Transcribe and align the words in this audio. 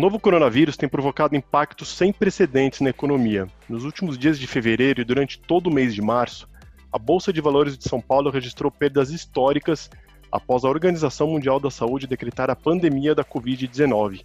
novo 0.00 0.18
coronavírus 0.18 0.78
tem 0.78 0.88
provocado 0.88 1.36
impactos 1.36 1.88
sem 1.88 2.10
precedentes 2.10 2.80
na 2.80 2.88
economia. 2.88 3.46
Nos 3.68 3.84
últimos 3.84 4.16
dias 4.16 4.38
de 4.38 4.46
fevereiro 4.46 5.02
e 5.02 5.04
durante 5.04 5.38
todo 5.38 5.66
o 5.66 5.72
mês 5.72 5.94
de 5.94 6.00
março, 6.00 6.48
a 6.90 6.98
Bolsa 6.98 7.30
de 7.32 7.40
Valores 7.40 7.76
de 7.76 7.86
São 7.86 8.00
Paulo 8.00 8.30
registrou 8.30 8.72
perdas 8.72 9.10
históricas 9.10 9.90
após 10.32 10.64
a 10.64 10.70
Organização 10.70 11.28
Mundial 11.28 11.60
da 11.60 11.70
Saúde 11.70 12.06
decretar 12.06 12.50
a 12.50 12.56
pandemia 12.56 13.14
da 13.14 13.22
Covid-19. 13.22 14.24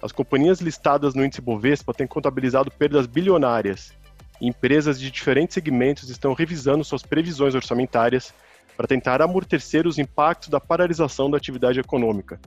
As 0.00 0.12
companhias 0.12 0.62
listadas 0.62 1.14
no 1.14 1.22
índice 1.22 1.42
Bovespa 1.42 1.92
têm 1.92 2.06
contabilizado 2.06 2.70
perdas 2.70 3.06
bilionárias 3.06 3.92
e 4.40 4.48
empresas 4.48 4.98
de 4.98 5.10
diferentes 5.10 5.52
segmentos 5.52 6.08
estão 6.08 6.32
revisando 6.32 6.82
suas 6.84 7.02
previsões 7.02 7.54
orçamentárias 7.54 8.32
para 8.78 8.88
tentar 8.88 9.20
amortecer 9.20 9.86
os 9.86 9.98
impactos 9.98 10.48
da 10.48 10.58
paralisação 10.58 11.30
da 11.30 11.36
atividade 11.36 11.78
econômica. 11.78 12.40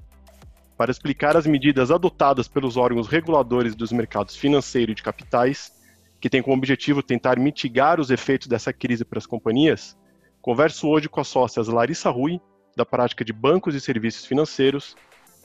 Para 0.78 0.92
explicar 0.92 1.38
as 1.38 1.48
medidas 1.48 1.90
adotadas 1.90 2.48
pelos 2.48 2.76
órgãos 2.76 3.08
reguladores 3.08 3.76
dos 3.76 3.92
mercados 3.94 4.36
financeiro 4.36 4.92
e 4.92 4.96
de 4.96 5.02
capitais, 5.02 5.72
que 6.20 6.30
tem 6.30 6.42
como 6.42 6.58
objetivo 6.58 7.02
tentar 7.02 7.40
mitigar 7.40 8.00
os 8.00 8.10
efeitos 8.10 8.48
dessa 8.48 8.74
crise 8.74 9.06
para 9.06 9.20
as 9.20 9.26
companhias, 9.26 9.98
converso 10.42 10.88
hoje 10.88 11.08
com 11.08 11.22
as 11.22 11.28
sócias 11.28 11.68
Larissa 11.68 12.10
Rui, 12.10 12.42
da 12.76 12.86
prática 12.86 13.24
de 13.24 13.32
bancos 13.32 13.74
e 13.74 13.80
serviços 13.80 14.26
financeiros, 14.26 14.96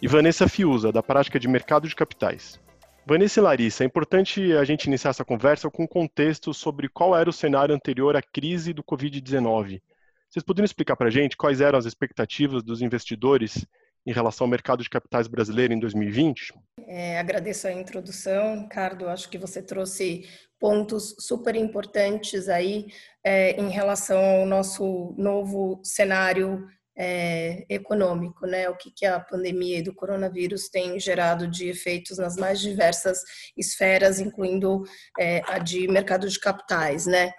e 0.02 0.08
Vanessa 0.08 0.48
Fiuza, 0.48 0.90
da 0.90 1.02
prática 1.02 1.38
de 1.38 1.46
mercado 1.46 1.86
de 1.86 1.94
capitais. 1.94 2.58
Vanessa 3.06 3.38
e 3.38 3.42
Larissa, 3.42 3.84
é 3.84 3.86
importante 3.86 4.52
a 4.52 4.64
gente 4.64 4.86
iniciar 4.86 5.10
essa 5.10 5.24
conversa 5.24 5.70
com 5.70 5.84
um 5.84 5.86
contexto 5.86 6.52
sobre 6.52 6.88
qual 6.88 7.16
era 7.16 7.30
o 7.30 7.32
cenário 7.32 7.74
anterior 7.74 8.16
à 8.16 8.22
crise 8.22 8.72
do 8.72 8.82
Covid-19. 8.82 9.80
Vocês 10.28 10.42
poderiam 10.42 10.64
explicar 10.64 10.96
para 10.96 11.08
a 11.08 11.10
gente 11.10 11.36
quais 11.36 11.60
eram 11.60 11.78
as 11.78 11.86
expectativas 11.86 12.62
dos 12.62 12.82
investidores 12.82 13.66
em 14.06 14.12
relação 14.12 14.44
ao 14.44 14.50
mercado 14.50 14.82
de 14.82 14.90
capitais 14.90 15.28
brasileiro 15.28 15.72
em 15.72 15.78
2020? 15.78 16.54
É, 16.86 17.18
agradeço 17.18 17.68
a 17.68 17.72
introdução, 17.72 18.62
Ricardo. 18.62 19.08
Acho 19.08 19.28
que 19.28 19.38
você 19.38 19.62
trouxe 19.62 20.26
pontos 20.58 21.14
super 21.18 21.56
importantes 21.56 22.48
aí 22.48 22.86
é, 23.24 23.52
em 23.52 23.70
relação 23.70 24.18
ao 24.18 24.46
nosso 24.46 25.14
novo 25.16 25.80
cenário 25.84 26.66
é, 26.96 27.64
econômico, 27.68 28.46
né? 28.46 28.68
O 28.68 28.76
que, 28.76 28.90
que 28.90 29.06
a 29.06 29.18
pandemia 29.18 29.82
do 29.82 29.94
coronavírus 29.94 30.68
tem 30.68 31.00
gerado 31.00 31.48
de 31.48 31.68
efeitos 31.68 32.18
nas 32.18 32.36
mais 32.36 32.60
diversas 32.60 33.20
esferas, 33.56 34.20
incluindo 34.20 34.82
é, 35.18 35.40
a 35.46 35.58
de 35.58 35.88
mercado 35.88 36.28
de 36.28 36.38
capitais, 36.38 37.06
né? 37.06 37.32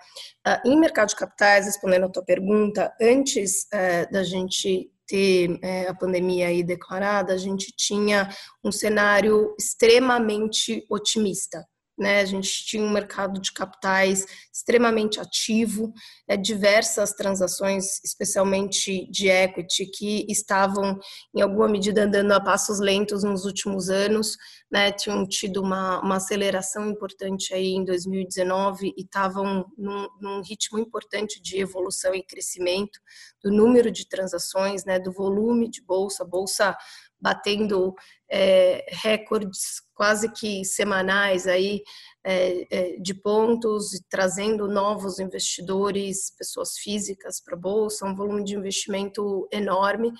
Ah, 0.44 0.59
em 0.66 0.80
mercado 0.80 1.09
de 1.09 1.16
capitais, 1.16 1.66
respondendo 1.66 2.06
a 2.06 2.09
tua 2.09 2.25
pergunta, 2.25 2.92
antes 3.00 3.68
é, 3.72 4.08
da 4.08 4.23
gente 4.23 4.90
ter 5.12 5.59
é, 5.62 5.90
a 5.90 5.94
pandemia 5.94 6.48
aí 6.48 6.64
declarada, 6.64 7.34
a 7.34 7.38
gente 7.38 7.73
tinha 7.76 8.30
um 8.64 8.72
cenário 8.72 9.53
extremamente 9.59 10.86
otimista. 10.90 11.68
Né? 12.02 12.19
A 12.19 12.25
gente 12.25 12.66
tinha 12.66 12.83
um 12.83 12.89
mercado 12.89 13.39
de 13.39 13.53
capitais 13.53 14.25
extremamente 14.52 15.19
ativo, 15.19 15.94
né? 16.27 16.35
diversas 16.35 17.13
transações, 17.13 18.03
especialmente 18.03 19.07
de 19.11 19.30
equity, 19.30 19.85
que 19.85 20.25
estavam, 20.27 20.99
em 21.35 21.41
alguma 21.41 21.67
medida, 21.67 22.05
andando 22.05 22.31
a 22.31 22.41
passos 22.41 22.79
lentos 22.79 23.23
nos 23.23 23.45
últimos 23.45 23.91
anos, 23.91 24.35
né? 24.72 24.91
tinham 24.91 25.27
tido 25.27 25.61
uma, 25.61 26.02
uma 26.02 26.16
aceleração 26.16 26.89
importante 26.89 27.53
aí 27.53 27.67
em 27.67 27.85
2019 27.85 28.95
e 28.97 29.03
estavam 29.03 29.72
num, 29.77 30.07
num 30.19 30.41
ritmo 30.41 30.79
importante 30.79 31.39
de 31.39 31.59
evolução 31.59 32.16
e 32.16 32.25
crescimento 32.25 32.99
do 33.44 33.52
número 33.52 33.91
de 33.91 34.09
transações, 34.09 34.85
né? 34.85 34.97
do 34.97 35.11
volume 35.11 35.69
de 35.69 35.83
bolsa, 35.83 36.25
bolsa 36.25 36.75
batendo 37.22 37.94
é, 38.30 38.83
recordes 38.89 39.81
quase 39.94 40.31
que 40.31 40.66
semanais 40.66 41.45
aí 41.45 41.83
é, 42.23 42.66
é, 42.72 43.00
de 43.00 43.13
pontos 43.13 43.91
trazendo 44.09 44.68
novos 44.68 45.19
investidores, 45.19 46.34
pessoas 46.38 46.78
físicas 46.78 47.40
para 47.40 47.56
a 47.56 47.59
bolsa, 47.59 48.06
um 48.06 48.16
volume 48.16 48.44
de 48.44 48.56
investimento 48.56 49.47
enorme. 49.51 50.12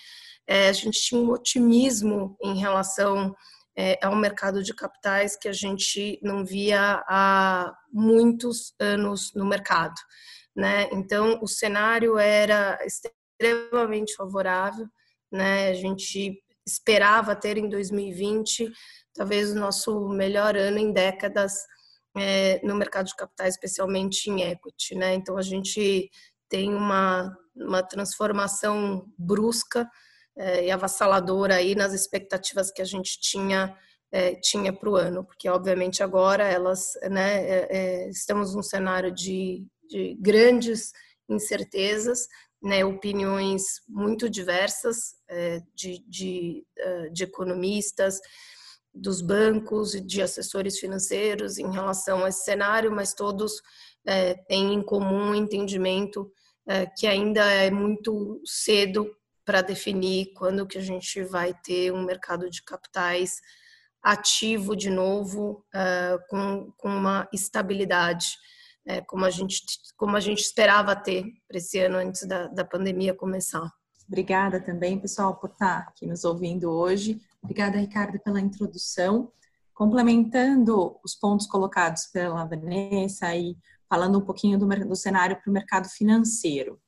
É, 0.48 0.70
a 0.70 0.74
gente 0.74 1.02
tinha 1.02 1.20
um 1.20 1.32
otimismo 1.32 2.38
em 2.42 2.60
relação 2.60 3.36
é, 3.76 3.98
ao 4.04 4.16
mercado 4.16 4.62
de 4.62 4.74
capitais 4.74 5.36
que 5.36 5.48
a 5.48 5.54
gente 5.54 6.20
não 6.22 6.46
via 6.46 7.04
há 7.08 7.74
muitos 7.92 8.74
anos 8.80 9.32
no 9.34 9.46
mercado. 9.46 9.96
Né? 10.56 10.90
Então, 10.92 11.40
o 11.42 11.48
cenário 11.48 12.18
era 12.18 12.78
extremamente 12.86 14.14
favorável, 14.16 14.86
né? 15.32 15.70
A 15.70 15.74
gente 15.74 16.44
esperava 16.66 17.36
ter 17.36 17.58
em 17.58 17.70
2020, 17.70 18.72
talvez 19.14 19.52
o 19.52 19.60
nosso 19.60 20.10
melhor 20.10 20.56
ano 20.56 20.78
em 20.78 20.92
décadas 20.92 21.54
é, 22.18 22.60
no 22.64 22.76
mercado 22.76 23.08
de 23.08 23.16
capitais, 23.16 23.56
especialmente 23.56 24.30
em 24.30 24.44
equity. 24.44 24.96
Né? 24.96 25.14
Então, 25.14 25.38
a 25.38 25.42
gente 25.42 26.10
tem 26.50 26.74
uma, 26.74 27.36
uma 27.56 27.82
transformação 27.82 29.06
brusca 29.18 29.90
é, 30.38 30.66
e 30.66 30.72
avassaladora 30.72 31.56
aí 31.56 31.76
nas 31.76 31.94
expectativas 31.94 32.72
que 32.72 32.82
a 32.82 32.86
gente 32.86 33.20
tinha 33.20 33.76
é, 34.12 34.36
tinha 34.36 34.74
para 34.74 34.90
o 34.90 34.96
ano, 34.96 35.24
porque 35.24 35.48
obviamente 35.50 36.04
agora 36.04 36.44
elas, 36.44 36.92
né, 37.10 37.44
é, 37.48 37.68
é, 37.70 38.10
estamos 38.10 38.54
num 38.54 38.62
cenário 38.62 39.10
de, 39.10 39.66
de 39.90 40.18
grandes 40.20 40.92
incertezas, 41.30 42.28
né, 42.62 42.86
opiniões 42.86 43.82
muito 43.88 44.30
diversas 44.30 45.16
é, 45.28 45.62
de, 45.74 46.04
de, 46.08 46.66
é, 46.78 47.10
de 47.10 47.24
economistas, 47.24 48.20
dos 48.94 49.22
bancos 49.22 49.96
e 49.96 50.02
de 50.02 50.22
assessores 50.22 50.78
financeiros 50.78 51.58
em 51.58 51.72
relação 51.72 52.24
a 52.24 52.30
esse 52.30 52.44
cenário, 52.44 52.92
mas 52.92 53.14
todos 53.14 53.62
é, 54.06 54.34
têm 54.34 54.74
em 54.74 54.82
comum 54.84 55.32
o 55.32 55.36
entendimento 55.36 56.32
é, 56.68 56.86
que 56.86 57.08
ainda 57.08 57.44
é 57.46 57.72
muito 57.72 58.42
cedo 58.46 59.10
para 59.46 59.62
definir 59.62 60.34
quando 60.36 60.68
que 60.68 60.78
a 60.78 60.82
gente 60.82 61.24
vai 61.24 61.54
ter 61.64 61.92
um 61.92 62.04
mercado 62.04 62.50
de 62.50 62.62
capitais 62.64 63.42
ativo 64.04 64.76
de 64.76 64.90
novo, 64.90 65.66
é, 65.74 66.18
com, 66.30 66.72
com 66.78 66.90
uma 66.90 67.28
estabilidade 67.34 68.38
é, 68.86 69.02
como, 69.02 69.26
a 69.26 69.30
gente, 69.30 69.64
como 69.98 70.16
a 70.16 70.20
gente 70.20 70.40
esperava 70.40 70.96
ter 70.96 71.26
para 71.48 71.58
esse 71.58 71.80
ano 71.80 71.98
antes 71.98 72.28
da, 72.28 72.48
da 72.48 72.66
pandemia 72.66 73.14
começar. 73.14 73.72
Obrigada 74.08 74.60
também, 74.60 75.00
pessoal, 75.00 75.36
por 75.36 75.52
estar 75.52 75.80
aqui 75.80 76.06
nos 76.06 76.24
ouvindo 76.24 76.70
hoje. 76.70 77.22
Obrigada, 77.42 77.78
Ricardo, 77.78 78.20
pela 78.20 78.42
introdução. 78.42 79.32
Complementando 79.74 81.00
os 81.04 81.16
pontos 81.16 81.48
colocados 81.48 82.08
pela 82.08 82.46
Vanessa 82.46 83.36
e 83.36 83.56
falando 83.90 84.20
um 84.20 84.26
pouquinho 84.26 84.58
do, 84.60 84.68
do 84.68 84.96
cenário 84.96 85.38
para 85.42 85.50
o 85.50 85.54
mercado 85.54 85.88
financeiro. 85.90 86.80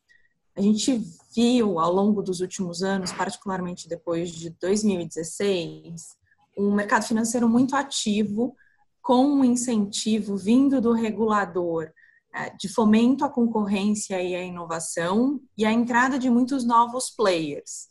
A 0.56 0.62
gente 0.62 1.02
viu 1.36 1.80
ao 1.80 1.92
longo 1.92 2.22
dos 2.22 2.40
últimos 2.40 2.84
anos, 2.84 3.12
particularmente 3.12 3.90
depois 3.90 4.30
de 4.30 4.52
2016, 4.52 6.16
um 6.58 6.74
mercado 6.74 7.04
financeiro 7.04 7.50
muito 7.50 7.76
ativo, 7.76 8.56
com 9.04 9.26
um 9.26 9.44
incentivo 9.44 10.38
vindo 10.38 10.80
do 10.80 10.94
regulador 10.94 11.92
é, 12.34 12.50
de 12.52 12.70
fomento 12.70 13.26
à 13.26 13.30
concorrência 13.30 14.20
e 14.24 14.34
à 14.34 14.42
inovação 14.42 15.40
e 15.58 15.66
a 15.66 15.72
entrada 15.72 16.18
de 16.18 16.30
muitos 16.30 16.66
novos 16.66 17.12
players, 17.12 17.90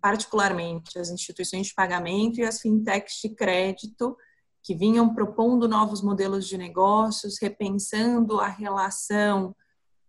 particularmente 0.00 0.98
as 0.98 1.08
instituições 1.10 1.68
de 1.68 1.74
pagamento 1.74 2.38
e 2.38 2.44
as 2.44 2.60
fintechs 2.60 3.20
de 3.24 3.30
crédito, 3.30 4.16
que 4.62 4.74
vinham 4.74 5.14
propondo 5.14 5.66
novos 5.66 6.02
modelos 6.02 6.46
de 6.46 6.58
negócios, 6.58 7.38
repensando 7.40 8.38
a 8.38 8.46
relação 8.46 9.56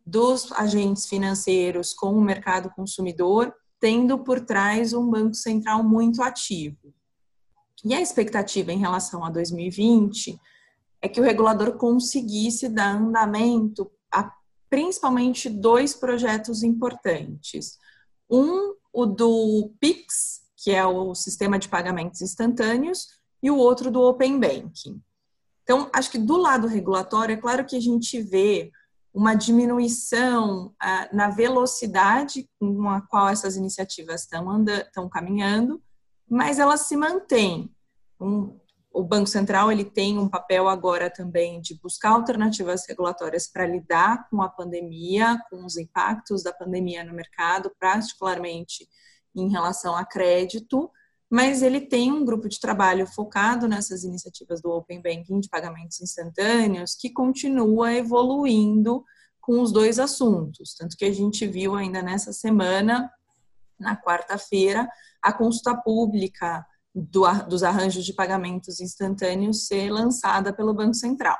dos 0.06 0.52
agentes 0.52 1.08
financeiros 1.08 1.94
com 1.94 2.14
o 2.14 2.22
mercado 2.22 2.70
consumidor, 2.76 3.54
tendo 3.80 4.20
por 4.20 4.42
trás 4.42 4.92
um 4.94 5.10
banco 5.10 5.34
central 5.34 5.82
muito 5.82 6.22
ativo. 6.22 6.94
E 7.84 7.94
a 7.94 8.02
expectativa 8.02 8.72
em 8.72 8.78
relação 8.78 9.26
a 9.26 9.30
2020 9.30 10.40
é 11.02 11.10
que 11.10 11.20
o 11.20 11.24
regulador 11.24 11.78
conseguisse 11.78 12.70
dar 12.70 12.96
andamento 12.96 13.92
a 14.12 14.32
principalmente 14.70 15.50
dois 15.50 15.94
projetos 15.94 16.64
importantes. 16.64 17.78
Um, 18.30 18.76
o 18.94 19.06
do 19.06 19.74
PIX, 19.80 20.42
que 20.56 20.72
é 20.72 20.86
o 20.86 21.16
sistema 21.16 21.58
de 21.58 21.68
pagamentos 21.68 22.22
instantâneos, 22.22 23.08
e 23.42 23.50
o 23.50 23.58
outro 23.58 23.90
do 23.90 24.02
Open 24.02 24.40
Banking. 24.40 25.02
Então, 25.64 25.90
acho 25.94 26.12
que 26.12 26.20
do 26.20 26.38
lado 26.38 26.68
regulatório, 26.68 27.34
é 27.34 27.38
claro 27.38 27.66
que 27.66 27.76
a 27.76 27.80
gente 27.80 28.22
vê 28.22 28.72
uma 29.14 29.34
diminuição 29.34 30.74
ah, 30.80 31.10
na 31.12 31.30
velocidade 31.30 32.50
com 32.60 32.90
a 32.90 33.02
qual 33.02 33.28
essas 33.28 33.56
iniciativas 33.56 34.22
estão, 34.22 34.64
estão 34.66 35.10
caminhando, 35.10 35.82
mas 36.32 36.60
elas 36.60 36.82
se 36.88 36.96
mantêm. 36.96 37.70
Um, 38.18 38.58
o 38.94 39.04
Banco 39.04 39.28
Central 39.28 39.70
ele 39.70 39.84
tem 39.84 40.18
um 40.18 40.30
papel 40.30 40.70
agora 40.70 41.10
também 41.10 41.60
de 41.60 41.78
buscar 41.82 42.12
alternativas 42.12 42.86
regulatórias 42.88 43.52
para 43.52 43.68
lidar 43.68 44.30
com 44.30 44.42
a 44.42 44.48
pandemia, 44.48 45.38
com 45.50 45.66
os 45.66 45.76
impactos 45.76 46.42
da 46.42 46.54
pandemia 46.54 47.04
no 47.04 47.14
mercado, 47.14 47.70
particularmente 47.78 48.88
em 49.36 49.50
relação 49.50 49.94
a 49.94 50.06
crédito, 50.06 50.90
mas 51.30 51.62
ele 51.62 51.82
tem 51.82 52.12
um 52.14 52.24
grupo 52.24 52.48
de 52.48 52.60
trabalho 52.60 53.06
focado 53.06 53.68
nessas 53.68 54.06
iniciativas 54.06 54.62
do 54.62 54.70
Open 54.72 55.02
Banking 55.02 55.42
de 55.42 55.50
pagamentos 55.50 56.02
instantâneos 56.02 56.96
que 56.96 57.10
continua 57.10 57.94
evoluindo 57.94 59.04
com 59.42 59.62
os 59.62 59.72
dois 59.72 60.00
assuntos. 60.00 60.76
Tanto 60.76 60.96
que 60.96 61.06
a 61.06 61.14
gente 61.14 61.46
viu 61.46 61.76
ainda 61.76 62.02
nessa 62.02 62.32
semana, 62.32 63.10
na 63.82 64.02
quarta-feira, 64.02 64.88
a 65.22 65.34
consulta 65.34 65.76
pública 65.76 66.66
do, 66.94 67.24
dos 67.48 67.64
arranjos 67.64 68.06
de 68.06 68.14
pagamentos 68.14 68.80
instantâneos 68.80 69.68
ser 69.68 69.90
lançada 69.92 70.54
pelo 70.54 70.74
Banco 70.74 70.94
Central. 70.94 71.38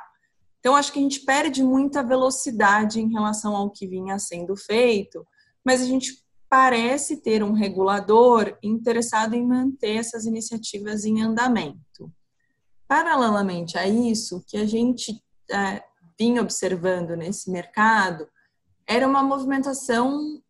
Então, 0.58 0.76
acho 0.76 0.92
que 0.92 0.98
a 0.98 1.02
gente 1.02 1.20
perde 1.20 1.62
muita 1.62 2.02
velocidade 2.02 3.00
em 3.00 3.10
relação 3.10 3.56
ao 3.56 3.70
que 3.70 3.86
vinha 3.86 4.18
sendo 4.18 4.56
feito, 4.56 5.26
mas 5.64 5.80
a 5.80 5.84
gente 5.84 6.22
parece 6.48 7.16
ter 7.16 7.42
um 7.42 7.52
regulador 7.52 8.56
interessado 8.62 9.34
em 9.34 9.46
manter 9.46 9.96
essas 9.96 10.26
iniciativas 10.26 11.04
em 11.04 11.22
andamento. 11.22 12.12
Paralelamente 12.86 13.78
a 13.78 13.88
isso, 13.88 14.44
que 14.46 14.56
a 14.56 14.66
gente 14.66 15.18
é, 15.50 15.82
vinha 16.18 16.42
observando 16.42 17.16
nesse 17.16 17.50
mercado 17.50 18.28
era 18.86 19.06
uma 19.06 19.22
movimentação 19.22 20.41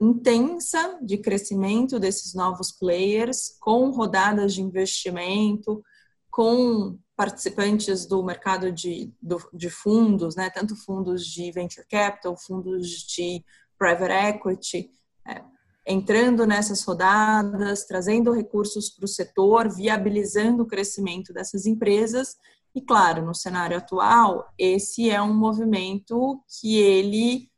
intensa 0.00 0.98
de 1.02 1.18
crescimento 1.18 1.98
desses 1.98 2.34
novos 2.34 2.72
players, 2.72 3.56
com 3.60 3.90
rodadas 3.90 4.54
de 4.54 4.62
investimento, 4.62 5.82
com 6.30 6.98
participantes 7.16 8.06
do 8.06 8.22
mercado 8.22 8.70
de, 8.70 9.12
do, 9.20 9.38
de 9.52 9.68
fundos, 9.68 10.36
né, 10.36 10.48
tanto 10.50 10.76
fundos 10.76 11.26
de 11.26 11.50
venture 11.50 11.86
capital, 11.88 12.36
fundos 12.36 12.88
de 12.88 13.44
private 13.76 14.12
equity, 14.12 14.90
é, 15.26 15.42
entrando 15.84 16.46
nessas 16.46 16.84
rodadas, 16.84 17.86
trazendo 17.86 18.32
recursos 18.32 18.88
para 18.88 19.04
o 19.04 19.08
setor, 19.08 19.68
viabilizando 19.68 20.62
o 20.62 20.66
crescimento 20.66 21.32
dessas 21.32 21.66
empresas. 21.66 22.36
E 22.74 22.80
claro, 22.80 23.24
no 23.24 23.34
cenário 23.34 23.76
atual, 23.76 24.46
esse 24.56 25.10
é 25.10 25.20
um 25.20 25.34
movimento 25.34 26.40
que 26.60 26.78
ele 26.78 27.50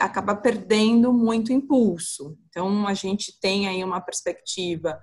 acaba 0.00 0.34
perdendo 0.36 1.12
muito 1.12 1.52
impulso. 1.52 2.38
Então, 2.48 2.86
a 2.86 2.94
gente 2.94 3.38
tem 3.40 3.68
aí 3.68 3.82
uma 3.82 4.00
perspectiva 4.00 4.98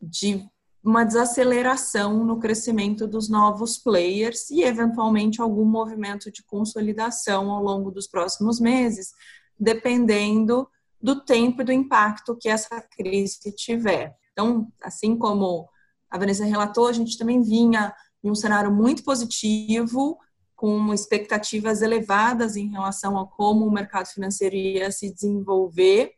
de 0.00 0.48
uma 0.82 1.04
desaceleração 1.04 2.24
no 2.24 2.38
crescimento 2.38 3.06
dos 3.06 3.28
novos 3.28 3.76
players 3.76 4.48
e, 4.50 4.62
eventualmente, 4.62 5.40
algum 5.40 5.64
movimento 5.64 6.32
de 6.32 6.42
consolidação 6.42 7.50
ao 7.50 7.62
longo 7.62 7.90
dos 7.90 8.06
próximos 8.06 8.58
meses, 8.58 9.12
dependendo 9.58 10.66
do 11.00 11.22
tempo 11.22 11.60
e 11.60 11.64
do 11.64 11.72
impacto 11.72 12.36
que 12.36 12.48
essa 12.48 12.80
crise 12.96 13.54
tiver. 13.54 14.16
Então, 14.32 14.72
assim 14.82 15.16
como 15.16 15.68
a 16.10 16.18
Vanessa 16.18 16.44
relatou, 16.44 16.86
a 16.86 16.92
gente 16.92 17.18
também 17.18 17.42
vinha 17.42 17.94
em 18.24 18.30
um 18.30 18.34
cenário 18.34 18.72
muito 18.72 19.04
positivo, 19.04 20.18
com 20.60 20.92
expectativas 20.92 21.80
elevadas 21.80 22.54
em 22.54 22.68
relação 22.68 23.18
a 23.18 23.26
como 23.26 23.66
o 23.66 23.72
mercado 23.72 24.08
financeiro 24.08 24.54
ia 24.54 24.90
se 24.90 25.10
desenvolver. 25.10 26.12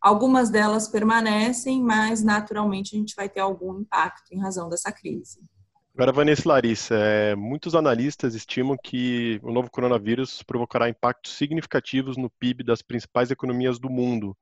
Algumas 0.00 0.50
delas 0.50 0.86
permanecem, 0.86 1.82
mas 1.82 2.22
naturalmente 2.22 2.94
a 2.94 2.98
gente 3.00 3.16
vai 3.16 3.28
ter 3.28 3.40
algum 3.40 3.80
impacto 3.80 4.30
em 4.30 4.40
razão 4.40 4.68
dessa 4.68 4.92
crise. 4.92 5.40
Agora, 5.96 6.12
Vanessa 6.12 6.48
Larissa, 6.48 6.94
é, 6.94 7.34
muitos 7.34 7.74
analistas 7.74 8.36
estimam 8.36 8.76
que 8.80 9.40
o 9.42 9.50
novo 9.50 9.68
coronavírus 9.68 10.44
provocará 10.44 10.88
impactos 10.88 11.32
significativos 11.32 12.16
no 12.16 12.30
PIB 12.30 12.62
das 12.62 12.82
principais 12.82 13.32
economias 13.32 13.80
do 13.80 13.90
mundo. 13.90 14.36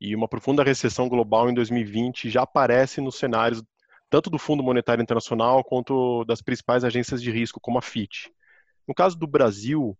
E 0.00 0.16
uma 0.16 0.26
profunda 0.26 0.64
recessão 0.64 1.08
global 1.08 1.48
em 1.48 1.54
2020 1.54 2.28
já 2.28 2.42
aparece 2.42 3.00
nos 3.00 3.14
cenários 3.14 3.62
tanto 4.10 4.28
do 4.28 4.40
Fundo 4.40 4.60
Monetário 4.60 5.00
Internacional 5.00 5.62
quanto 5.62 6.24
das 6.24 6.42
principais 6.42 6.82
agências 6.82 7.22
de 7.22 7.30
risco, 7.30 7.60
como 7.60 7.78
a 7.78 7.82
FIT. 7.82 8.28
No 8.86 8.94
caso 8.94 9.16
do 9.16 9.26
Brasil, 9.26 9.96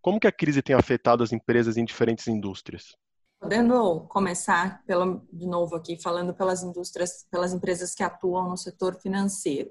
como 0.00 0.20
que 0.20 0.26
a 0.26 0.32
crise 0.32 0.60
tem 0.60 0.76
afetado 0.76 1.22
as 1.22 1.32
empresas 1.32 1.76
em 1.76 1.84
diferentes 1.84 2.28
indústrias? 2.28 2.96
Podendo 3.40 4.02
começar 4.08 4.82
pelo, 4.84 5.26
de 5.32 5.46
novo 5.46 5.76
aqui 5.76 5.96
falando 5.96 6.34
pelas 6.34 6.62
indústrias, 6.62 7.26
pelas 7.30 7.52
empresas 7.52 7.94
que 7.94 8.02
atuam 8.02 8.48
no 8.48 8.56
setor 8.56 8.96
financeiro. 9.00 9.70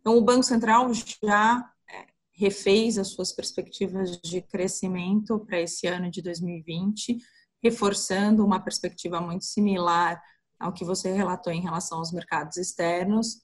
Então, 0.00 0.16
o 0.16 0.20
Banco 0.20 0.42
Central 0.42 0.90
já 0.92 1.64
é, 1.88 2.06
refez 2.34 2.98
as 2.98 3.08
suas 3.08 3.32
perspectivas 3.32 4.18
de 4.20 4.42
crescimento 4.42 5.38
para 5.40 5.60
esse 5.60 5.86
ano 5.86 6.10
de 6.10 6.20
2020, 6.20 7.18
reforçando 7.62 8.44
uma 8.44 8.60
perspectiva 8.60 9.20
muito 9.20 9.44
similar 9.44 10.20
ao 10.58 10.72
que 10.72 10.84
você 10.84 11.12
relatou 11.12 11.52
em 11.52 11.60
relação 11.60 11.98
aos 11.98 12.12
mercados 12.12 12.56
externos. 12.56 13.40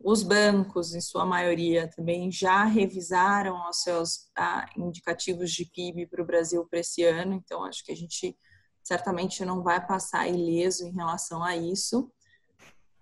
Os 0.00 0.22
bancos, 0.22 0.94
em 0.94 1.00
sua 1.00 1.26
maioria, 1.26 1.88
também 1.88 2.30
já 2.30 2.64
revisaram 2.64 3.68
os 3.68 3.82
seus 3.82 4.30
ah, 4.36 4.68
indicativos 4.76 5.50
de 5.50 5.66
PIB 5.66 6.06
para 6.06 6.22
o 6.22 6.26
Brasil 6.26 6.64
para 6.70 6.78
esse 6.78 7.02
ano, 7.04 7.34
então 7.34 7.64
acho 7.64 7.84
que 7.84 7.92
a 7.92 7.96
gente 7.96 8.36
certamente 8.82 9.44
não 9.44 9.62
vai 9.62 9.84
passar 9.84 10.28
ileso 10.28 10.86
em 10.86 10.92
relação 10.92 11.42
a 11.42 11.56
isso. 11.56 12.10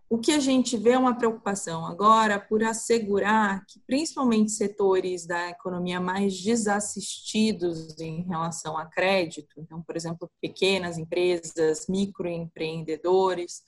O 0.09 0.19
que 0.19 0.33
a 0.33 0.39
gente 0.39 0.77
vê 0.77 0.91
é 0.91 0.99
uma 0.99 1.19
preocupação 1.19 1.85
agora 1.85 2.39
por 2.39 2.63
assegurar 2.63 3.65
que, 3.67 3.81
principalmente 3.87 4.53
setores 4.53 5.27
da 5.27 5.51
economia 5.51 6.01
mais 6.01 6.41
desassistidos 6.41 7.99
em 7.99 8.23
relação 8.23 8.79
a 8.79 8.87
crédito, 8.87 9.61
então, 9.61 9.83
por 9.83 9.97
exemplo, 9.97 10.31
pequenas 10.41 10.97
empresas, 10.97 11.87
microempreendedores, 11.89 13.63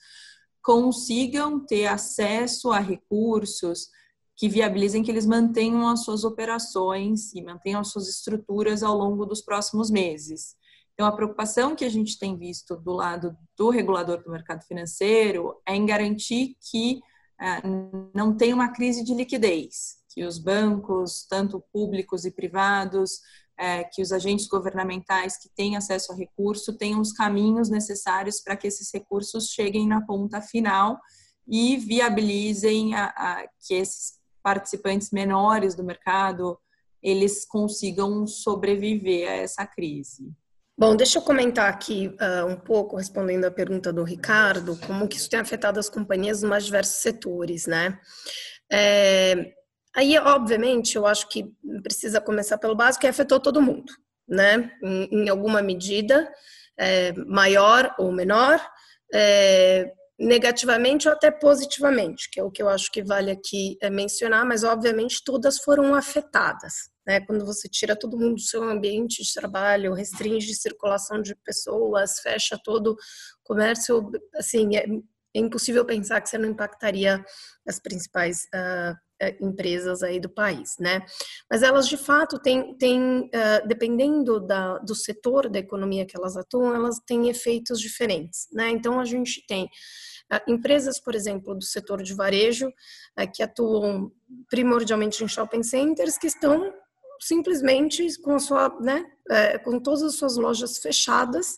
consigam 0.63 1.65
ter 1.65 1.87
acesso 1.87 2.71
a 2.71 2.79
recursos 2.79 3.87
que 4.35 4.47
viabilizem 4.47 5.03
que 5.03 5.11
eles 5.11 5.25
mantenham 5.25 5.87
as 5.89 6.03
suas 6.03 6.23
operações 6.23 7.33
e 7.33 7.43
mantenham 7.43 7.81
as 7.81 7.89
suas 7.89 8.07
estruturas 8.07 8.83
ao 8.83 8.97
longo 8.97 9.25
dos 9.25 9.41
próximos 9.41 9.91
meses. 9.91 10.55
Então, 10.93 11.07
a 11.07 11.11
preocupação 11.11 11.75
que 11.75 11.85
a 11.85 11.89
gente 11.89 12.17
tem 12.17 12.37
visto 12.37 12.75
do 12.75 12.91
lado 12.91 13.35
do 13.57 13.69
regulador 13.69 14.23
do 14.23 14.31
mercado 14.31 14.63
financeiro 14.65 15.55
é 15.65 15.75
em 15.75 15.85
garantir 15.85 16.55
que 16.69 16.99
é, 17.39 17.61
não 18.13 18.35
tem 18.35 18.53
uma 18.53 18.69
crise 18.69 19.03
de 19.03 19.13
liquidez, 19.13 19.97
que 20.09 20.25
os 20.25 20.37
bancos, 20.37 21.25
tanto 21.29 21.63
públicos 21.71 22.25
e 22.25 22.31
privados, 22.31 23.21
é, 23.59 23.83
que 23.83 24.01
os 24.01 24.13
agentes 24.13 24.47
governamentais 24.47 25.37
que 25.37 25.49
têm 25.49 25.75
acesso 25.75 26.13
a 26.13 26.15
recurso 26.15 26.77
tenham 26.77 27.01
os 27.01 27.11
caminhos 27.11 27.69
necessários 27.69 28.39
para 28.39 28.55
que 28.55 28.67
esses 28.67 28.89
recursos 28.93 29.49
cheguem 29.49 29.85
na 29.85 30.01
ponta 30.01 30.41
final 30.41 30.97
e 31.45 31.75
viabilizem 31.75 32.95
a, 32.95 33.07
a, 33.07 33.45
que 33.67 33.73
esses 33.73 34.13
participantes 34.41 35.11
menores 35.11 35.75
do 35.75 35.83
mercado 35.83 36.57
eles 37.03 37.45
consigam 37.45 38.25
sobreviver 38.25 39.29
a 39.29 39.35
essa 39.35 39.65
crise. 39.65 40.31
Bom, 40.77 40.95
deixa 40.95 41.17
eu 41.17 41.21
comentar 41.21 41.69
aqui 41.69 42.07
uh, 42.07 42.45
um 42.45 42.55
pouco, 42.55 42.95
respondendo 42.95 43.43
à 43.43 43.51
pergunta 43.51 43.91
do 43.91 44.03
Ricardo, 44.03 44.77
como 44.87 45.07
que 45.09 45.17
isso 45.17 45.29
tem 45.29 45.39
afetado 45.39 45.77
as 45.77 45.89
companhias 45.89 46.41
nos 46.41 46.49
mais 46.49 46.65
diversos 46.65 47.01
setores, 47.01 47.67
né? 47.67 47.99
É, 48.71 49.53
aí, 49.95 50.17
obviamente, 50.17 50.95
eu 50.95 51.05
acho 51.05 51.27
que 51.29 51.51
precisa 51.81 52.21
começar 52.21 52.57
pelo 52.57 52.75
básico, 52.75 53.01
que 53.01 53.07
afetou 53.07 53.39
todo 53.39 53.61
mundo, 53.61 53.91
né? 54.27 54.71
Em, 54.83 55.23
em 55.23 55.29
alguma 55.29 55.61
medida, 55.61 56.31
é, 56.77 57.13
maior 57.13 57.93
ou 57.97 58.11
menor, 58.11 58.59
é, 59.13 59.91
negativamente 60.19 61.07
ou 61.07 61.13
até 61.13 61.31
positivamente, 61.31 62.29
que 62.29 62.39
é 62.39 62.43
o 62.43 62.51
que 62.51 62.61
eu 62.61 62.67
acho 62.67 62.91
que 62.91 63.01
vale 63.01 63.31
aqui 63.31 63.77
é, 63.81 63.89
mencionar, 63.89 64.45
mas 64.45 64.63
obviamente 64.63 65.23
todas 65.23 65.59
foram 65.59 65.95
afetadas, 65.95 66.89
né? 67.07 67.21
Quando 67.21 67.45
você 67.45 67.69
tira 67.69 67.95
todo 67.95 68.17
mundo 68.17 68.35
do 68.35 68.41
seu 68.41 68.63
ambiente 68.63 69.23
de 69.23 69.33
trabalho, 69.33 69.93
restringe 69.93 70.53
circulação 70.53 71.21
de 71.21 71.33
pessoas, 71.35 72.19
fecha 72.19 72.59
todo 72.63 72.91
o 72.91 72.97
comércio, 73.43 74.11
assim, 74.35 74.75
é, 74.75 74.85
é 75.35 75.39
impossível 75.39 75.85
pensar 75.85 76.19
que 76.21 76.29
você 76.29 76.37
não 76.37 76.49
impactaria 76.49 77.23
as 77.65 77.79
principais 77.79 78.43
uh, 78.53 78.95
empresas 79.39 80.01
aí 80.01 80.19
do 80.19 80.29
país, 80.29 80.75
né? 80.79 81.01
Mas 81.49 81.63
elas 81.63 81.87
de 81.87 81.97
fato 81.97 82.39
têm, 82.39 82.75
têm 82.77 83.21
uh, 83.21 83.67
dependendo 83.67 84.39
da, 84.39 84.77
do 84.79 84.95
setor 84.95 85.49
da 85.49 85.59
economia 85.59 86.05
que 86.05 86.17
elas 86.17 86.37
atuam, 86.37 86.73
elas 86.73 86.99
têm 87.05 87.29
efeitos 87.29 87.79
diferentes, 87.79 88.47
né? 88.53 88.69
Então 88.69 88.99
a 88.99 89.05
gente 89.05 89.45
tem 89.47 89.65
uh, 89.65 90.51
empresas, 90.51 90.99
por 90.99 91.15
exemplo, 91.15 91.55
do 91.55 91.63
setor 91.63 92.01
de 92.01 92.13
varejo 92.13 92.71
que 93.35 93.43
atuam 93.43 94.11
primordialmente 94.49 95.23
em 95.23 95.27
shopping 95.27 95.63
centers 95.63 96.17
que 96.17 96.27
estão 96.27 96.73
simplesmente 97.19 98.17
com 98.21 98.35
a 98.35 98.39
sua, 98.39 98.79
né, 98.79 99.05
com 99.65 99.77
todas 99.77 100.01
as 100.03 100.15
suas 100.15 100.37
lojas 100.37 100.77
fechadas 100.77 101.57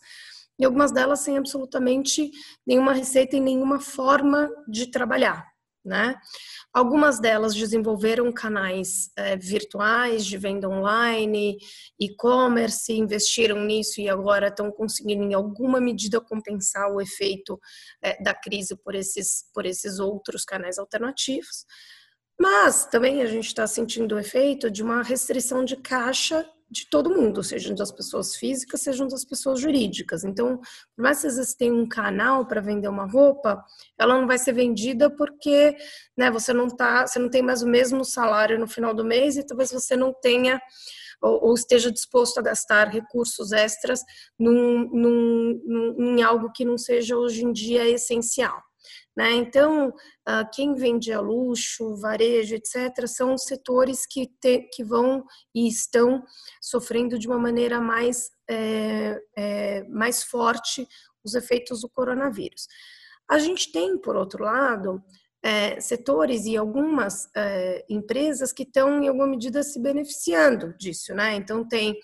e 0.57 0.65
algumas 0.65 0.91
delas 0.91 1.21
sem 1.21 1.37
absolutamente 1.37 2.31
nenhuma 2.65 2.93
receita 2.93 3.35
e 3.35 3.39
nenhuma 3.39 3.79
forma 3.79 4.49
de 4.67 4.91
trabalhar. 4.91 5.50
Né? 5.83 6.15
Algumas 6.73 7.19
delas 7.19 7.55
desenvolveram 7.55 8.31
canais 8.31 9.09
é, 9.17 9.35
virtuais 9.35 10.25
de 10.25 10.37
venda 10.37 10.69
online, 10.69 11.57
e-commerce, 11.99 12.93
investiram 12.93 13.63
nisso 13.65 13.99
e 13.99 14.07
agora 14.07 14.47
estão 14.47 14.71
conseguindo, 14.71 15.23
em 15.23 15.33
alguma 15.33 15.79
medida, 15.81 16.21
compensar 16.21 16.91
o 16.91 17.01
efeito 17.01 17.59
é, 18.01 18.21
da 18.23 18.33
crise 18.33 18.75
por 18.75 18.95
esses, 18.95 19.45
por 19.53 19.65
esses 19.65 19.99
outros 19.99 20.45
canais 20.45 20.77
alternativos. 20.77 21.65
Mas 22.39 22.85
também 22.85 23.21
a 23.21 23.25
gente 23.25 23.47
está 23.47 23.67
sentindo 23.67 24.15
o 24.15 24.19
efeito 24.19 24.71
de 24.71 24.81
uma 24.81 25.03
restrição 25.03 25.63
de 25.63 25.75
caixa 25.75 26.47
de 26.71 26.89
todo 26.89 27.09
mundo, 27.09 27.43
sejam 27.43 27.75
das 27.75 27.91
pessoas 27.91 28.33
físicas, 28.33 28.81
sejam 28.81 29.05
das 29.05 29.25
pessoas 29.25 29.59
jurídicas. 29.59 30.23
Então, 30.23 30.57
por 30.95 31.03
mais 31.03 31.21
que 31.21 31.29
vocês 31.29 31.53
tenham 31.53 31.75
um 31.75 31.87
canal 31.87 32.47
para 32.47 32.61
vender 32.61 32.87
uma 32.87 33.05
roupa, 33.05 33.61
ela 33.99 34.17
não 34.17 34.25
vai 34.25 34.37
ser 34.37 34.53
vendida 34.53 35.09
porque 35.09 35.75
né, 36.17 36.31
você 36.31 36.53
não 36.53 36.69
tá, 36.69 37.05
você 37.05 37.19
não 37.19 37.29
tem 37.29 37.41
mais 37.41 37.61
o 37.61 37.67
mesmo 37.67 38.05
salário 38.05 38.57
no 38.57 38.67
final 38.67 38.93
do 38.93 39.03
mês 39.03 39.35
e 39.35 39.45
talvez 39.45 39.69
você 39.69 39.97
não 39.97 40.13
tenha 40.13 40.61
ou, 41.21 41.47
ou 41.47 41.53
esteja 41.53 41.91
disposto 41.91 42.37
a 42.37 42.41
gastar 42.41 42.87
recursos 42.87 43.51
extras 43.51 44.01
num, 44.39 44.89
num, 44.91 45.61
num, 45.65 46.17
em 46.17 46.23
algo 46.23 46.51
que 46.53 46.63
não 46.63 46.77
seja 46.77 47.17
hoje 47.17 47.43
em 47.43 47.51
dia 47.51 47.87
essencial. 47.87 48.70
Né? 49.15 49.31
Então, 49.33 49.93
ah, 50.25 50.45
quem 50.45 50.73
vende 50.73 51.11
a 51.11 51.19
luxo, 51.19 51.97
varejo, 51.97 52.55
etc., 52.55 53.05
são 53.07 53.37
setores 53.37 54.05
que, 54.05 54.27
te, 54.39 54.69
que 54.73 54.83
vão 54.83 55.23
e 55.53 55.67
estão 55.67 56.23
sofrendo 56.61 57.19
de 57.19 57.27
uma 57.27 57.37
maneira 57.37 57.81
mais, 57.81 58.29
é, 58.49 59.19
é, 59.37 59.83
mais 59.89 60.23
forte 60.23 60.87
os 61.23 61.35
efeitos 61.35 61.81
do 61.81 61.89
coronavírus. 61.89 62.67
A 63.29 63.37
gente 63.37 63.71
tem, 63.71 63.97
por 63.97 64.15
outro 64.15 64.43
lado, 64.43 65.01
é, 65.43 65.79
setores 65.79 66.45
e 66.45 66.55
algumas 66.55 67.27
é, 67.35 67.83
empresas 67.89 68.53
que 68.53 68.63
estão, 68.63 69.01
em 69.01 69.07
alguma 69.07 69.27
medida, 69.27 69.63
se 69.63 69.79
beneficiando 69.81 70.73
disso, 70.77 71.13
né? 71.13 71.35
Então, 71.35 71.67
tem 71.67 71.97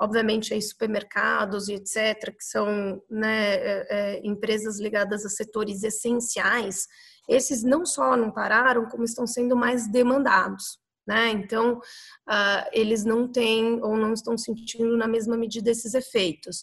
obviamente 0.00 0.52
aí 0.52 0.60
supermercados 0.60 1.68
e 1.68 1.74
etc, 1.74 2.34
que 2.36 2.44
são 2.44 3.02
né, 3.08 3.54
é, 3.54 3.86
é, 3.90 4.26
empresas 4.26 4.80
ligadas 4.80 5.24
a 5.24 5.28
setores 5.28 5.82
essenciais, 5.82 6.86
esses 7.28 7.62
não 7.62 7.86
só 7.86 8.16
não 8.16 8.30
pararam, 8.30 8.86
como 8.86 9.04
estão 9.04 9.26
sendo 9.26 9.56
mais 9.56 9.90
demandados. 9.90 10.78
Né? 11.06 11.30
Então, 11.32 11.74
uh, 11.76 12.68
eles 12.72 13.04
não 13.04 13.30
têm 13.30 13.78
ou 13.82 13.94
não 13.94 14.14
estão 14.14 14.38
sentindo 14.38 14.96
na 14.96 15.06
mesma 15.06 15.36
medida 15.36 15.70
esses 15.70 15.92
efeitos. 15.92 16.62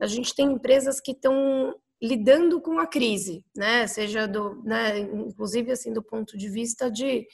A 0.00 0.06
gente 0.06 0.34
tem 0.34 0.52
empresas 0.52 1.00
que 1.00 1.12
estão 1.12 1.74
lidando 2.02 2.60
com 2.60 2.78
a 2.78 2.86
crise, 2.86 3.44
né? 3.56 3.86
Seja 3.86 4.26
do, 4.26 4.62
né, 4.62 4.98
inclusive 4.98 5.72
assim 5.72 5.92
do 5.92 6.02
ponto 6.02 6.36
de 6.36 6.48
vista 6.48 6.90
de 6.90 7.26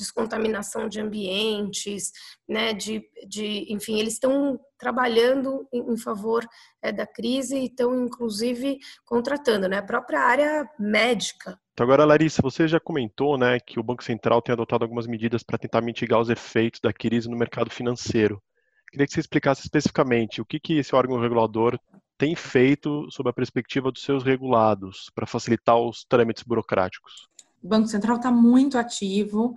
descontaminação 0.00 0.88
de 0.88 1.00
ambientes, 1.00 2.10
né, 2.48 2.72
de, 2.72 3.02
de 3.28 3.72
enfim, 3.72 3.98
eles 3.98 4.14
estão 4.14 4.58
trabalhando 4.78 5.68
em, 5.72 5.92
em 5.92 5.96
favor 5.96 6.44
é, 6.82 6.90
da 6.90 7.06
crise 7.06 7.56
e 7.56 7.66
estão, 7.66 8.04
inclusive, 8.04 8.78
contratando, 9.04 9.68
né, 9.68 9.78
a 9.78 9.82
própria 9.82 10.20
área 10.20 10.68
médica. 10.78 11.58
Então, 11.72 11.84
agora, 11.84 12.04
Larissa, 12.04 12.42
você 12.42 12.66
já 12.66 12.80
comentou, 12.80 13.38
né, 13.38 13.60
que 13.60 13.78
o 13.78 13.82
Banco 13.82 14.02
Central 14.02 14.42
tem 14.42 14.52
adotado 14.52 14.84
algumas 14.84 15.06
medidas 15.06 15.42
para 15.42 15.58
tentar 15.58 15.80
mitigar 15.80 16.20
os 16.20 16.30
efeitos 16.30 16.80
da 16.80 16.92
crise 16.92 17.28
no 17.28 17.36
mercado 17.36 17.70
financeiro. 17.70 18.42
Queria 18.90 19.06
que 19.06 19.12
você 19.12 19.20
explicasse 19.20 19.62
especificamente 19.62 20.40
o 20.40 20.44
que, 20.44 20.58
que 20.58 20.78
esse 20.78 20.94
órgão 20.94 21.20
regulador 21.20 21.78
tem 22.18 22.34
feito 22.34 23.10
sob 23.10 23.30
a 23.30 23.32
perspectiva 23.32 23.90
dos 23.90 24.02
seus 24.02 24.24
regulados 24.24 25.10
para 25.14 25.26
facilitar 25.26 25.78
os 25.78 26.04
trâmites 26.04 26.42
burocráticos. 26.42 27.28
O 27.62 27.68
Banco 27.68 27.86
Central 27.86 28.16
está 28.16 28.30
muito 28.30 28.76
ativo 28.78 29.54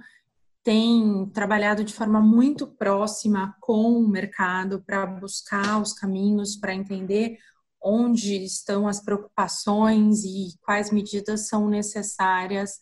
tem 0.63 1.29
trabalhado 1.33 1.83
de 1.83 1.93
forma 1.93 2.21
muito 2.21 2.65
próxima 2.65 3.55
com 3.59 3.99
o 3.99 4.07
mercado 4.07 4.81
para 4.81 5.05
buscar 5.05 5.81
os 5.81 5.93
caminhos, 5.93 6.55
para 6.55 6.73
entender 6.73 7.37
onde 7.81 8.43
estão 8.43 8.87
as 8.87 9.03
preocupações 9.03 10.23
e 10.23 10.57
quais 10.61 10.89
medidas 10.89 11.47
são 11.49 11.67
necessárias 11.67 12.79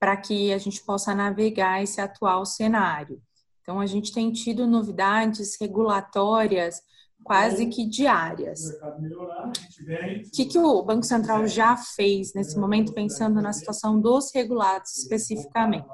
para 0.00 0.16
que 0.16 0.52
a 0.52 0.58
gente 0.58 0.84
possa 0.84 1.14
navegar 1.14 1.82
esse 1.82 2.00
atual 2.00 2.44
cenário. 2.44 3.22
Então, 3.62 3.80
a 3.80 3.86
gente 3.86 4.12
tem 4.12 4.32
tido 4.32 4.66
novidades 4.66 5.56
regulatórias 5.58 6.80
quase 7.24 7.66
que 7.66 7.86
diárias. 7.88 8.60
O 10.26 10.30
que, 10.36 10.44
que 10.46 10.58
o 10.58 10.82
Banco 10.82 11.04
Central 11.04 11.46
já 11.46 11.76
fez 11.76 12.32
nesse 12.34 12.58
momento, 12.58 12.92
pensando 12.92 13.40
na 13.40 13.52
situação 13.52 14.00
dos 14.00 14.32
regulados 14.34 14.98
especificamente? 14.98 15.86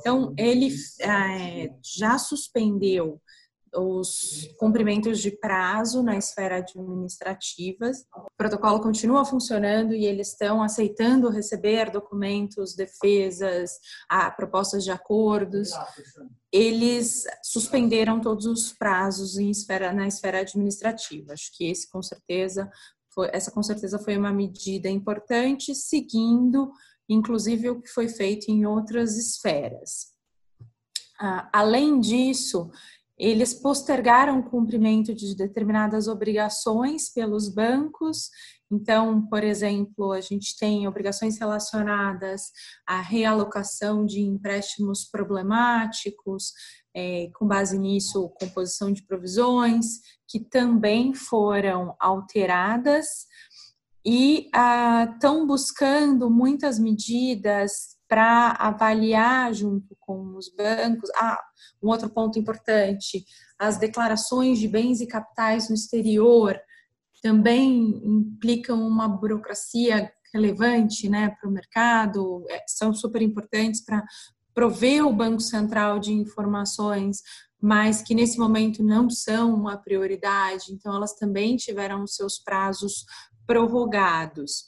Então, 0.00 0.34
ele 0.36 0.74
é, 1.00 1.70
já 1.82 2.18
suspendeu 2.18 3.20
os 3.74 4.48
cumprimentos 4.58 5.20
de 5.20 5.30
prazo 5.30 6.02
na 6.02 6.16
esfera 6.16 6.56
administrativa. 6.56 7.90
O 8.14 8.36
protocolo 8.36 8.80
continua 8.80 9.24
funcionando 9.24 9.94
e 9.94 10.06
eles 10.06 10.28
estão 10.28 10.62
aceitando 10.62 11.28
receber 11.30 11.90
documentos, 11.90 12.74
defesas, 12.74 13.72
propostas 14.36 14.84
de 14.84 14.90
acordos. 14.90 15.70
Eles 16.52 17.24
suspenderam 17.42 18.20
todos 18.20 18.46
os 18.46 18.72
prazos 18.72 19.36
esfera, 19.36 19.92
na 19.92 20.06
esfera 20.06 20.40
administrativa. 20.40 21.32
Acho 21.32 21.50
que 21.56 21.70
esse, 21.70 21.90
com 21.90 22.02
certeza, 22.02 22.70
foi, 23.14 23.28
essa 23.32 23.50
com 23.50 23.62
certeza 23.62 23.98
foi 23.98 24.16
uma 24.16 24.32
medida 24.32 24.88
importante, 24.88 25.74
seguindo, 25.74 26.70
inclusive, 27.08 27.70
o 27.70 27.80
que 27.80 27.88
foi 27.88 28.08
feito 28.08 28.50
em 28.50 28.64
outras 28.66 29.16
esferas. 29.16 30.16
Ah, 31.20 31.50
além 31.52 31.98
disso, 31.98 32.70
eles 33.18 33.52
postergaram 33.52 34.38
o 34.38 34.48
cumprimento 34.48 35.12
de 35.12 35.34
determinadas 35.34 36.06
obrigações 36.06 37.08
pelos 37.12 37.48
bancos. 37.48 38.30
Então, 38.70 39.26
por 39.26 39.42
exemplo, 39.42 40.12
a 40.12 40.20
gente 40.20 40.56
tem 40.56 40.86
obrigações 40.86 41.38
relacionadas 41.38 42.52
à 42.86 43.00
realocação 43.00 44.06
de 44.06 44.20
empréstimos 44.20 45.04
problemáticos, 45.04 46.52
é, 46.94 47.30
com 47.34 47.46
base 47.46 47.76
nisso, 47.78 48.28
composição 48.40 48.92
de 48.92 49.02
provisões, 49.02 50.00
que 50.28 50.38
também 50.38 51.12
foram 51.14 51.96
alteradas 51.98 53.26
e 54.04 54.46
estão 54.46 55.42
ah, 55.42 55.46
buscando 55.46 56.30
muitas 56.30 56.78
medidas 56.78 57.97
para 58.08 58.52
avaliar 58.52 59.52
junto 59.52 59.96
com 60.00 60.36
os 60.36 60.48
bancos. 60.48 61.10
Ah, 61.16 61.40
um 61.82 61.88
outro 61.88 62.08
ponto 62.08 62.38
importante: 62.38 63.24
as 63.58 63.76
declarações 63.76 64.58
de 64.58 64.66
bens 64.66 65.00
e 65.00 65.06
capitais 65.06 65.68
no 65.68 65.74
exterior 65.74 66.58
também 67.22 68.00
implicam 68.04 68.80
uma 68.80 69.08
burocracia 69.08 70.10
relevante 70.32 71.08
né, 71.08 71.30
para 71.40 71.48
o 71.48 71.52
mercado, 71.52 72.44
é, 72.48 72.62
são 72.66 72.92
super 72.92 73.22
importantes 73.22 73.82
para 73.84 74.04
prover 74.54 75.06
o 75.06 75.12
Banco 75.12 75.40
Central 75.40 75.98
de 75.98 76.12
informações, 76.12 77.22
mas 77.60 78.02
que 78.02 78.14
nesse 78.14 78.38
momento 78.38 78.82
não 78.82 79.08
são 79.08 79.54
uma 79.54 79.76
prioridade, 79.76 80.72
então 80.72 80.94
elas 80.94 81.14
também 81.14 81.56
tiveram 81.56 82.06
seus 82.06 82.38
prazos 82.38 83.04
prorrogados. 83.46 84.67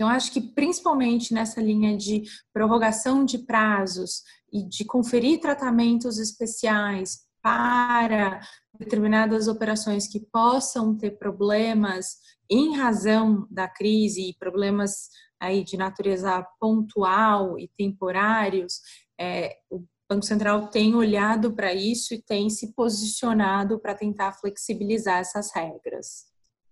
Então, 0.00 0.08
acho 0.08 0.32
que 0.32 0.40
principalmente 0.40 1.34
nessa 1.34 1.60
linha 1.60 1.94
de 1.94 2.22
prorrogação 2.54 3.22
de 3.22 3.36
prazos 3.36 4.22
e 4.50 4.66
de 4.66 4.82
conferir 4.82 5.40
tratamentos 5.40 6.18
especiais 6.18 7.18
para 7.42 8.40
determinadas 8.78 9.46
operações 9.46 10.08
que 10.08 10.18
possam 10.32 10.96
ter 10.96 11.18
problemas 11.18 12.16
em 12.48 12.78
razão 12.78 13.46
da 13.50 13.68
crise 13.68 14.30
e 14.30 14.36
problemas 14.38 15.10
aí 15.38 15.62
de 15.62 15.76
natureza 15.76 16.46
pontual 16.58 17.58
e 17.58 17.68
temporários, 17.76 18.80
é, 19.20 19.58
o 19.68 19.84
Banco 20.08 20.24
Central 20.24 20.68
tem 20.68 20.94
olhado 20.94 21.52
para 21.52 21.74
isso 21.74 22.14
e 22.14 22.22
tem 22.22 22.48
se 22.48 22.72
posicionado 22.72 23.78
para 23.78 23.94
tentar 23.94 24.32
flexibilizar 24.32 25.18
essas 25.18 25.54
regras. 25.54 26.29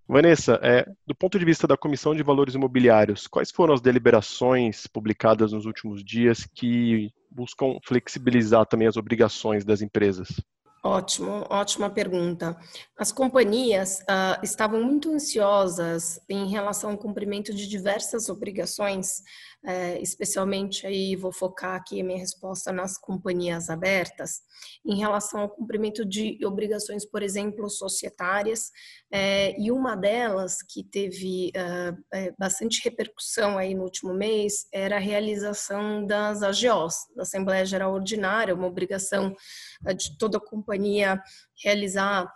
Vanessa, 0.08 0.58
é, 0.62 0.90
do 1.06 1.14
ponto 1.14 1.38
de 1.38 1.44
vista 1.44 1.66
da 1.66 1.76
Comissão 1.76 2.14
de 2.14 2.22
Valores 2.22 2.54
Imobiliários, 2.54 3.26
quais 3.26 3.50
foram 3.50 3.74
as 3.74 3.82
deliberações 3.82 4.86
publicadas 4.86 5.52
nos 5.52 5.66
últimos 5.66 6.02
dias 6.02 6.48
que 6.54 7.12
buscam 7.30 7.78
flexibilizar 7.84 8.64
também 8.64 8.88
as 8.88 8.96
obrigações 8.96 9.66
das 9.66 9.82
empresas? 9.82 10.28
Ótimo, 10.82 11.44
ótima 11.50 11.90
pergunta. 11.90 12.56
As 12.96 13.12
companhias 13.12 13.98
uh, 14.02 14.40
estavam 14.42 14.82
muito 14.82 15.12
ansiosas 15.12 16.20
em 16.28 16.48
relação 16.48 16.92
ao 16.92 16.98
cumprimento 16.98 17.52
de 17.52 17.68
diversas 17.68 18.30
obrigações, 18.30 19.22
uh, 19.64 20.02
especialmente 20.02 20.86
aí 20.86 21.16
vou 21.16 21.32
focar 21.32 21.74
aqui 21.74 22.00
a 22.00 22.04
minha 22.04 22.18
resposta 22.18 22.72
nas 22.72 22.98
companhias 22.98 23.70
abertas, 23.70 24.40
em 24.84 24.96
relação 24.96 25.40
ao 25.40 25.48
cumprimento 25.48 26.04
de 26.04 26.38
obrigações, 26.44 27.04
por 27.04 27.22
exemplo, 27.22 27.68
societárias, 27.68 28.70
uh, 29.12 29.54
e 29.58 29.70
uma 29.70 29.96
delas 29.96 30.56
que 30.62 30.84
teve 30.84 31.50
eh, 31.54 32.34
bastante 32.38 32.82
repercussão 32.84 33.58
aí 33.58 33.74
no 33.74 33.82
último 33.82 34.12
mês 34.14 34.66
era 34.72 34.96
a 34.96 35.00
realização 35.00 36.06
das 36.06 36.42
AGOs, 36.42 36.94
da 37.14 37.22
Assembleia 37.22 37.64
Geral 37.64 37.92
Ordinária, 37.92 38.54
uma 38.54 38.66
obrigação 38.66 39.34
de 39.96 40.16
toda 40.18 40.40
companhia 40.40 41.20
realizar, 41.62 42.30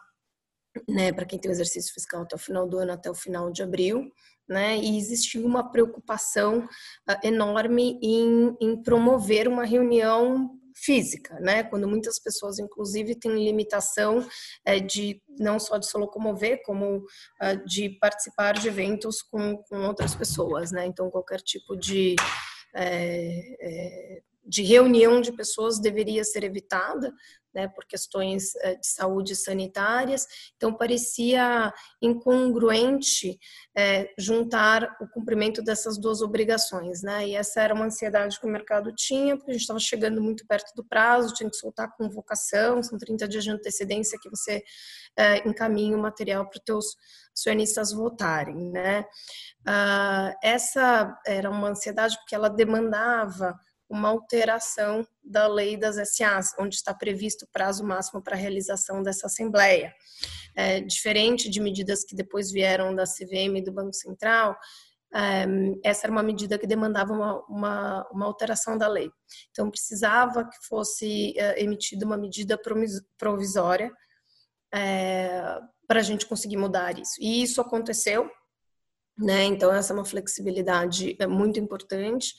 né, 0.88 1.12
para 1.12 1.24
quem 1.24 1.38
tem 1.38 1.50
o 1.50 1.52
exercício 1.52 1.92
fiscal 1.92 2.22
até 2.22 2.36
o 2.36 2.38
final 2.38 2.68
do 2.68 2.78
ano, 2.78 2.92
até 2.92 3.10
o 3.10 3.14
final 3.14 3.50
de 3.50 3.62
abril, 3.62 4.10
né, 4.48 4.76
e 4.76 4.98
existiu 4.98 5.44
uma 5.44 5.70
preocupação 5.70 6.64
uh, 7.08 7.26
enorme 7.26 7.98
em, 8.02 8.56
em 8.60 8.82
promover 8.82 9.48
uma 9.48 9.64
reunião 9.64 10.58
física, 10.74 11.38
né? 11.38 11.62
Quando 11.62 11.86
muitas 11.86 12.18
pessoas, 12.18 12.58
inclusive, 12.58 13.14
têm 13.14 13.44
limitação 13.44 14.26
é, 14.64 14.80
de 14.80 15.22
não 15.38 15.58
só 15.60 15.78
de 15.78 15.86
se 15.86 15.96
locomover, 15.96 16.62
como 16.64 16.98
uh, 16.98 17.66
de 17.66 17.90
participar 18.00 18.54
de 18.54 18.68
eventos 18.68 19.22
com, 19.22 19.56
com 19.68 19.86
outras 19.86 20.14
pessoas, 20.14 20.72
né? 20.72 20.86
Então, 20.86 21.10
qualquer 21.10 21.40
tipo 21.40 21.76
de 21.76 22.16
é, 22.74 23.56
é, 23.60 24.22
de 24.44 24.62
reunião 24.62 25.20
de 25.20 25.32
pessoas 25.32 25.80
deveria 25.80 26.24
ser 26.24 26.44
evitada, 26.44 27.12
né, 27.54 27.68
por 27.68 27.84
questões 27.84 28.54
eh, 28.62 28.76
de 28.76 28.86
saúde 28.86 29.36
sanitárias. 29.36 30.26
Então, 30.56 30.72
parecia 30.72 31.72
incongruente 32.00 33.38
é, 33.76 34.08
juntar 34.18 34.96
o 35.00 35.06
cumprimento 35.08 35.62
dessas 35.62 35.98
duas 35.98 36.22
obrigações, 36.22 37.02
né? 37.02 37.28
E 37.28 37.36
essa 37.36 37.60
era 37.60 37.74
uma 37.74 37.84
ansiedade 37.84 38.40
que 38.40 38.46
o 38.46 38.50
mercado 38.50 38.92
tinha, 38.94 39.36
porque 39.36 39.50
a 39.50 39.54
gente 39.54 39.62
estava 39.62 39.78
chegando 39.78 40.20
muito 40.22 40.46
perto 40.46 40.74
do 40.74 40.84
prazo, 40.84 41.34
tinha 41.34 41.50
que 41.50 41.56
soltar 41.56 41.86
a 41.88 41.92
convocação, 41.92 42.82
são 42.82 42.98
30 42.98 43.28
dias 43.28 43.44
de 43.44 43.50
antecedência 43.50 44.18
que 44.20 44.30
você 44.30 44.62
é, 45.16 45.46
encaminha 45.46 45.96
o 45.96 46.00
material 46.00 46.48
para 46.48 46.58
os 46.58 46.64
teus 46.64 46.86
acionistas 47.36 47.92
votarem, 47.92 48.70
né? 48.70 49.04
Ah, 49.66 50.34
essa 50.42 51.18
era 51.26 51.50
uma 51.50 51.68
ansiedade 51.68 52.16
porque 52.18 52.34
ela 52.34 52.48
demandava 52.48 53.58
uma 53.92 54.08
alteração 54.08 55.06
da 55.22 55.46
lei 55.46 55.76
das 55.76 55.96
SAs, 56.08 56.54
onde 56.58 56.76
está 56.76 56.94
previsto 56.94 57.44
o 57.44 57.48
prazo 57.48 57.84
máximo 57.84 58.22
para 58.22 58.34
a 58.34 58.38
realização 58.38 59.02
dessa 59.02 59.26
assembleia. 59.26 59.94
É, 60.56 60.80
diferente 60.80 61.50
de 61.50 61.60
medidas 61.60 62.02
que 62.02 62.16
depois 62.16 62.50
vieram 62.50 62.94
da 62.94 63.04
CVM 63.04 63.58
e 63.58 63.62
do 63.62 63.70
Banco 63.70 63.92
Central, 63.92 64.56
é, 65.14 65.44
essa 65.84 66.06
era 66.06 66.12
uma 66.12 66.22
medida 66.22 66.58
que 66.58 66.66
demandava 66.66 67.12
uma, 67.12 67.44
uma, 67.46 68.08
uma, 68.10 68.26
alteração 68.26 68.78
da 68.78 68.88
lei. 68.88 69.10
Então, 69.50 69.70
precisava 69.70 70.48
que 70.48 70.56
fosse 70.66 71.38
é, 71.38 71.62
emitida 71.62 72.06
uma 72.06 72.16
medida 72.16 72.58
provisória 73.18 73.92
é, 74.74 75.60
para 75.86 76.00
a 76.00 76.02
gente 76.02 76.24
conseguir 76.24 76.56
mudar 76.56 76.98
isso. 76.98 77.16
E 77.20 77.42
isso 77.42 77.60
aconteceu, 77.60 78.30
né? 79.18 79.44
Então, 79.44 79.70
essa 79.70 79.92
é 79.92 79.96
uma 79.96 80.04
flexibilidade 80.04 81.14
é, 81.18 81.26
muito 81.26 81.60
importante. 81.60 82.34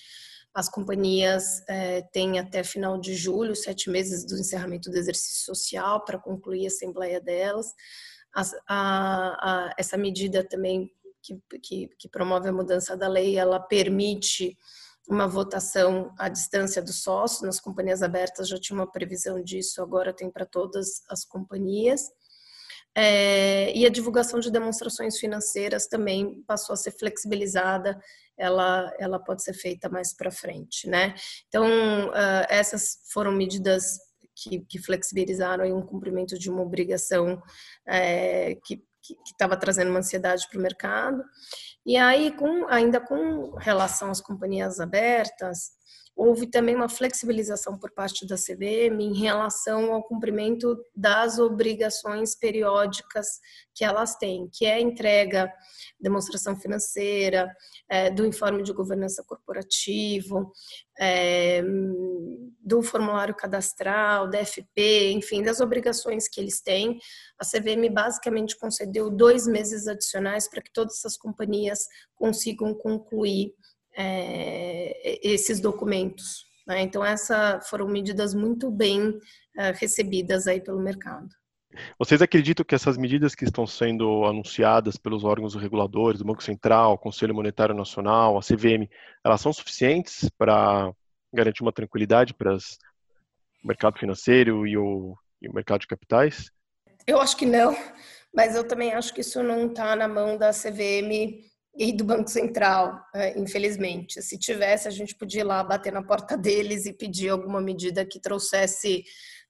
As 0.54 0.70
companhias 0.70 1.64
é, 1.68 2.02
têm 2.12 2.38
até 2.38 2.64
final 2.64 3.00
de 3.00 3.16
julho, 3.16 3.56
sete 3.56 3.90
meses 3.90 4.26
do 4.26 4.38
encerramento 4.38 4.92
do 4.92 4.98
exercício 4.98 5.46
social, 5.46 6.06
para 6.06 6.20
concluir 6.20 6.66
a 6.66 6.68
assembleia 6.68 7.20
delas. 7.20 7.74
As, 8.34 8.54
a, 8.68 9.68
a, 9.68 9.74
essa 9.78 9.98
medida 9.98 10.48
também 10.48 10.92
que, 11.24 11.40
que, 11.62 11.90
que, 11.98 12.10
promove 12.10 12.50
a 12.50 12.54
mudança 12.54 12.96
da 12.96 13.08
lei, 13.08 13.38
ela 13.38 13.60
permite 13.60 14.58
uma 15.08 15.28
votação 15.28 16.14
à 16.18 16.30
distância 16.30 16.82
do 16.82 16.94
sócio. 16.94 17.46
Nas 17.46 17.60
companhias 17.60 18.04
abertas 18.04 18.48
já 18.48 18.60
tinha 18.60 18.78
uma 18.78 18.92
previsão 18.92 19.42
disso, 19.44 19.82
agora 19.82 20.14
tem 20.14 20.30
para 20.30 20.46
todas 20.46 21.02
as 21.10 21.26
companhias. 21.26 22.10
É, 22.96 23.76
e 23.76 23.86
a 23.86 23.90
divulgação 23.90 24.40
de 24.40 24.52
demonstrações 24.52 25.18
financeiras 25.18 25.88
também 25.88 26.44
passou 26.46 26.74
a 26.74 26.78
ser 26.78 26.92
flexibilizada, 26.92 28.00
ela, 28.38 28.94
ela 29.00 29.20
pode 29.20 29.44
ser 29.44 29.54
feita 29.54 29.90
mais 29.90 30.16
para 30.16 30.32
frente, 30.32 30.88
né? 30.88 31.16
Então, 31.48 31.66
uh, 32.10 32.46
essas 32.50 33.00
foram 33.12 33.32
medidas 33.32 33.98
que, 34.36 34.60
que 34.62 34.80
flexibilizaram 34.80 35.66
um 35.76 35.86
cumprimento 35.86 36.38
de 36.38 36.50
uma 36.50 36.62
obrigação 36.62 37.42
é, 37.88 38.56
que 38.66 38.84
estava 39.26 39.58
trazendo 39.58 39.90
uma 39.90 40.00
ansiedade 40.00 40.48
para 40.50 40.60
o 40.60 40.62
mercado. 40.62 41.24
E 41.86 41.98
aí, 41.98 42.32
com, 42.32 42.68
ainda 42.68 43.00
com 43.00 43.56
relação 43.58 44.10
às 44.10 44.22
companhias 44.22 44.80
abertas, 44.80 45.72
houve 46.16 46.48
também 46.48 46.76
uma 46.76 46.88
flexibilização 46.88 47.78
por 47.78 47.92
parte 47.92 48.26
da 48.28 48.36
CVM 48.36 49.02
em 49.02 49.14
relação 49.14 49.94
ao 49.94 50.04
cumprimento 50.04 50.78
das 50.96 51.40
obrigações 51.40 52.36
periódicas 52.36 53.40
que 53.74 53.84
elas 53.84 54.16
têm, 54.16 54.48
que 54.52 54.66
é 54.66 54.80
entrega, 54.80 55.52
demonstração 56.00 56.56
financeira, 56.56 57.52
é, 57.90 58.12
do 58.12 58.26
informe 58.26 58.62
de 58.62 58.72
governança 58.72 59.24
corporativo, 59.24 60.52
é, 61.00 61.64
do 62.60 62.84
formulário 62.84 63.34
cadastral, 63.34 64.30
da 64.30 64.46
FP, 64.46 65.12
enfim, 65.14 65.42
das 65.42 65.60
obrigações 65.60 66.28
que 66.28 66.40
eles 66.40 66.62
têm. 66.62 67.00
A 67.40 67.44
CVM 67.44 67.92
basicamente 67.92 68.58
concedeu 68.58 69.10
dois 69.10 69.48
meses 69.48 69.88
adicionais 69.88 70.48
para 70.48 70.62
que 70.62 70.72
todas 70.72 71.00
essas 71.00 71.18
companhias 71.18 71.88
consigam 72.16 72.74
concluir 72.76 73.54
é, 73.96 75.20
esses 75.24 75.60
documentos. 75.60 76.46
Né? 76.68 76.82
Então, 76.82 77.04
essas 77.04 77.68
foram 77.70 77.88
medidas 77.88 78.34
muito 78.34 78.72
bem 78.72 79.20
é, 79.58 79.72
recebidas 79.72 80.48
aí 80.48 80.62
pelo 80.62 80.80
mercado. 80.80 81.28
Vocês 81.98 82.22
acreditam 82.22 82.64
que 82.64 82.76
essas 82.76 82.98
medidas 82.98 83.34
que 83.34 83.46
estão 83.46 83.66
sendo 83.66 84.26
anunciadas 84.26 84.96
pelos 84.96 85.24
órgãos 85.24 85.56
reguladores, 85.56 86.20
do 86.20 86.26
Banco 86.26 86.44
Central, 86.44 86.98
Conselho 86.98 87.34
Monetário 87.34 87.74
Nacional, 87.74 88.38
a 88.38 88.42
CVM, 88.42 88.88
elas 89.24 89.42
são 89.42 89.52
suficientes 89.52 90.30
para 90.38 90.94
garantir 91.34 91.64
uma 91.64 91.72
tranquilidade 91.72 92.34
para 92.34 92.56
o 92.56 92.60
mercado 93.68 93.98
financeiro 93.98 94.68
e 94.68 94.78
o, 94.78 95.18
e 95.42 95.50
o 95.50 95.54
mercado 95.54 95.82
de 95.82 95.88
capitais? 95.88 96.52
Eu 97.08 97.20
acho 97.20 97.36
que 97.36 97.46
não, 97.46 97.76
mas 98.34 98.56
eu 98.56 98.68
também 98.68 98.94
acho 98.94 99.14
que 99.14 99.22
isso 99.22 99.42
não 99.42 99.68
está 99.68 99.96
na 99.96 100.08
mão 100.08 100.38
da 100.38 100.52
CVM 100.52 101.42
e 101.76 101.92
do 101.92 102.04
Banco 102.04 102.30
Central, 102.30 103.00
é, 103.16 103.38
infelizmente. 103.40 104.22
Se 104.22 104.38
tivesse, 104.38 104.88
a 104.88 104.92
gente 104.92 105.16
podia 105.16 105.42
ir 105.42 105.46
lá 105.46 105.64
bater 105.64 105.92
na 105.92 106.04
porta 106.04 106.38
deles 106.38 106.86
e 106.86 106.94
pedir 106.94 107.30
alguma 107.30 107.60
medida 107.60 108.06
que 108.06 108.20
trouxesse 108.20 109.04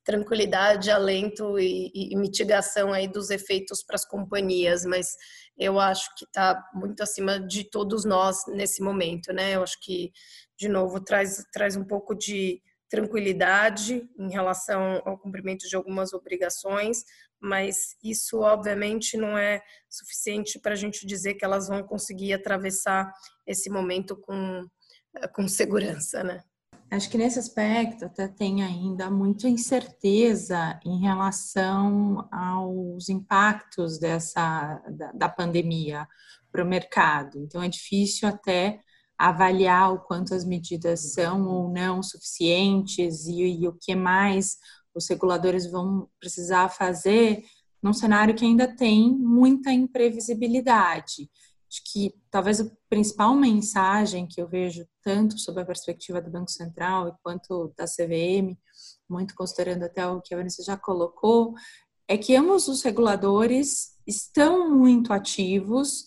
tranquilidade, 0.04 0.92
alento 0.92 1.58
e, 1.58 1.92
e 1.94 2.16
mitigação 2.16 2.92
aí 2.92 3.08
dos 3.08 3.30
efeitos 3.30 3.84
para 3.84 3.96
as 3.96 4.06
companhias, 4.06 4.86
mas 4.86 5.16
eu 5.58 5.80
acho 5.80 6.14
que 6.18 6.26
está 6.26 6.62
muito 6.74 7.02
acima 7.02 7.40
de 7.40 7.70
todos 7.70 8.04
nós 8.04 8.46
nesse 8.48 8.82
momento, 8.82 9.32
né? 9.32 9.56
Eu 9.56 9.64
acho 9.64 9.80
que, 9.82 10.12
de 10.58 10.68
novo, 10.68 11.00
traz, 11.00 11.44
traz 11.54 11.76
um 11.76 11.86
pouco 11.86 12.14
de 12.16 12.62
tranquilidade 12.94 14.08
em 14.20 14.30
relação 14.30 15.02
ao 15.04 15.18
cumprimento 15.18 15.68
de 15.68 15.76
algumas 15.76 16.14
obrigações, 16.14 17.04
mas 17.42 17.98
isso 18.04 18.42
obviamente 18.42 19.18
não 19.18 19.36
é 19.36 19.64
suficiente 19.90 20.60
para 20.60 20.74
a 20.74 20.76
gente 20.76 21.08
dizer 21.08 21.34
que 21.34 21.44
elas 21.44 21.68
vão 21.68 21.82
conseguir 21.82 22.34
atravessar 22.34 23.12
esse 23.48 23.68
momento 23.68 24.16
com, 24.16 24.68
com 25.34 25.48
segurança, 25.48 26.24
né? 26.24 26.44
Acho 26.92 27.10
que 27.10 27.18
nesse 27.18 27.40
aspecto 27.40 28.06
até 28.06 28.28
tem 28.28 28.64
ainda 28.64 29.10
muita 29.10 29.50
incerteza 29.50 30.80
em 30.86 31.02
relação 31.02 32.30
aos 32.32 33.10
impactos 33.10 33.98
dessa 33.98 34.80
da, 34.88 35.12
da 35.14 35.30
pandemia 35.30 36.08
para 36.52 36.64
o 36.64 36.68
mercado. 36.68 37.40
Então 37.40 37.64
é 37.64 37.68
difícil 37.68 38.28
até 38.28 38.80
avaliar 39.30 39.94
o 39.94 40.00
quanto 40.00 40.34
as 40.34 40.44
medidas 40.44 41.14
são 41.14 41.48
ou 41.48 41.72
não 41.72 42.04
suficientes 42.04 43.26
e, 43.26 43.62
e 43.62 43.68
o 43.68 43.78
que 43.80 43.96
mais 43.96 44.58
os 44.94 45.08
reguladores 45.08 45.66
vão 45.66 46.10
precisar 46.20 46.68
fazer 46.68 47.42
num 47.82 47.94
cenário 47.94 48.36
que 48.36 48.44
ainda 48.44 48.68
tem 48.68 49.10
muita 49.18 49.72
imprevisibilidade. 49.72 51.30
Acho 51.72 51.82
que 51.92 52.14
talvez 52.30 52.60
a 52.60 52.70
principal 52.90 53.34
mensagem 53.34 54.28
que 54.28 54.42
eu 54.42 54.48
vejo 54.48 54.86
tanto 55.02 55.40
sob 55.40 55.62
a 55.62 55.66
perspectiva 55.66 56.22
do 56.22 56.30
Banco 56.30 56.52
Central 56.52 57.18
quanto 57.24 57.74
da 57.78 57.86
CVM, 57.86 58.58
muito 59.10 59.34
considerando 59.36 59.84
até 59.84 60.06
o 60.06 60.22
que 60.22 60.34
a 60.34 60.38
Vanessa 60.38 60.62
já 60.62 60.76
colocou, 60.76 61.54
é 62.10 62.18
que 62.18 62.36
ambos 62.36 62.68
os 62.68 62.84
reguladores 62.84 63.98
estão 64.06 64.70
muito 64.70 65.14
ativos, 65.14 66.06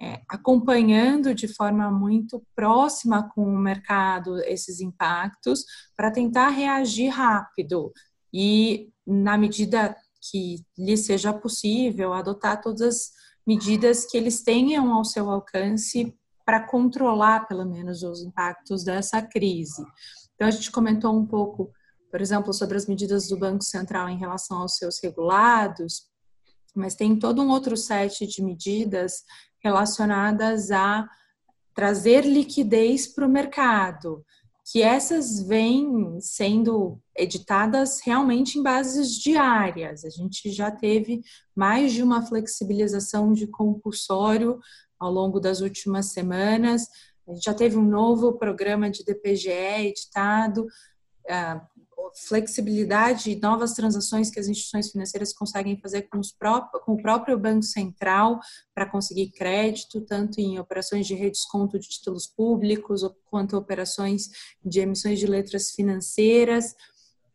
é, 0.00 0.20
acompanhando 0.28 1.34
de 1.34 1.48
forma 1.48 1.90
muito 1.90 2.42
próxima 2.54 3.28
com 3.30 3.42
o 3.42 3.58
mercado 3.58 4.38
esses 4.44 4.80
impactos 4.80 5.64
para 5.96 6.10
tentar 6.10 6.50
reagir 6.50 7.08
rápido, 7.08 7.92
e, 8.32 8.90
na 9.06 9.36
medida 9.36 9.96
que 10.30 10.64
lhe 10.76 10.96
seja 10.96 11.32
possível, 11.32 12.12
adotar 12.12 12.60
todas 12.60 12.82
as 12.82 13.10
medidas 13.46 14.04
que 14.04 14.16
eles 14.16 14.42
tenham 14.42 14.92
ao 14.92 15.04
seu 15.04 15.30
alcance 15.30 16.14
para 16.44 16.66
controlar, 16.66 17.46
pelo 17.46 17.64
menos, 17.64 18.02
os 18.02 18.22
impactos 18.22 18.84
dessa 18.84 19.22
crise. 19.22 19.84
Então, 20.34 20.46
a 20.46 20.50
gente 20.50 20.70
comentou 20.70 21.14
um 21.14 21.26
pouco, 21.26 21.72
por 22.10 22.20
exemplo, 22.20 22.52
sobre 22.52 22.76
as 22.76 22.86
medidas 22.86 23.28
do 23.28 23.38
Banco 23.38 23.64
Central 23.64 24.08
em 24.08 24.18
relação 24.18 24.58
aos 24.58 24.76
seus 24.76 24.98
regulados, 25.02 26.08
mas 26.74 26.94
tem 26.94 27.18
todo 27.18 27.42
um 27.42 27.48
outro 27.48 27.76
set 27.76 28.26
de 28.26 28.42
medidas 28.42 29.24
relacionadas 29.62 30.70
a 30.70 31.08
trazer 31.74 32.24
liquidez 32.24 33.06
para 33.06 33.26
o 33.26 33.30
mercado, 33.30 34.24
que 34.70 34.82
essas 34.82 35.40
vêm 35.40 36.20
sendo 36.20 37.00
editadas 37.16 38.00
realmente 38.04 38.58
em 38.58 38.62
bases 38.62 39.12
diárias. 39.12 40.04
A 40.04 40.10
gente 40.10 40.50
já 40.50 40.70
teve 40.70 41.22
mais 41.54 41.92
de 41.92 42.02
uma 42.02 42.26
flexibilização 42.26 43.32
de 43.32 43.46
compulsório 43.46 44.58
ao 44.98 45.10
longo 45.10 45.40
das 45.40 45.60
últimas 45.60 46.12
semanas. 46.12 46.86
A 47.26 47.32
gente 47.32 47.44
já 47.44 47.54
teve 47.54 47.76
um 47.76 47.84
novo 47.84 48.34
programa 48.34 48.90
de 48.90 49.04
DPGE 49.04 49.86
editado, 49.86 50.66
ah, 51.30 51.64
flexibilidade 52.14 53.30
e 53.30 53.40
novas 53.40 53.74
transações 53.74 54.30
que 54.30 54.40
as 54.40 54.48
instituições 54.48 54.90
financeiras 54.90 55.32
conseguem 55.32 55.78
fazer 55.80 56.02
com, 56.02 56.18
os 56.18 56.32
próprios, 56.32 56.84
com 56.84 56.94
o 56.94 57.02
próprio 57.02 57.38
Banco 57.38 57.62
Central 57.62 58.40
para 58.74 58.88
conseguir 58.88 59.30
crédito, 59.30 60.00
tanto 60.00 60.40
em 60.40 60.58
operações 60.58 61.06
de 61.06 61.14
redesconto 61.14 61.78
de 61.78 61.88
títulos 61.88 62.26
públicos, 62.26 63.02
quanto 63.30 63.56
operações 63.56 64.28
de 64.64 64.80
emissões 64.80 65.18
de 65.18 65.26
letras 65.26 65.70
financeiras. 65.70 66.74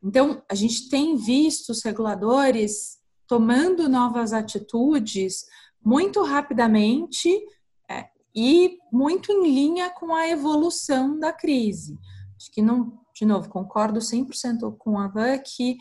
Então, 0.04 0.44
a 0.50 0.56
gente 0.56 0.90
tem 0.90 1.16
visto 1.16 1.70
os 1.70 1.84
reguladores 1.84 3.00
tomando 3.28 3.88
novas 3.88 4.34
atitudes 4.34 5.46
muito 5.84 6.22
rapidamente 6.24 7.30
é, 7.90 8.08
e 8.36 8.78
muito 8.92 9.32
em 9.32 9.44
linha 9.44 9.90
com 9.90 10.14
a 10.14 10.28
evolução 10.28 11.18
da 11.18 11.32
crise. 11.32 11.98
Acho 12.38 12.52
que 12.52 12.62
não 12.62 13.03
de 13.24 13.26
novo, 13.26 13.48
concordo 13.48 14.02
100% 14.02 14.76
com 14.78 15.00
a 15.00 15.08
Van 15.08 15.38
que 15.38 15.78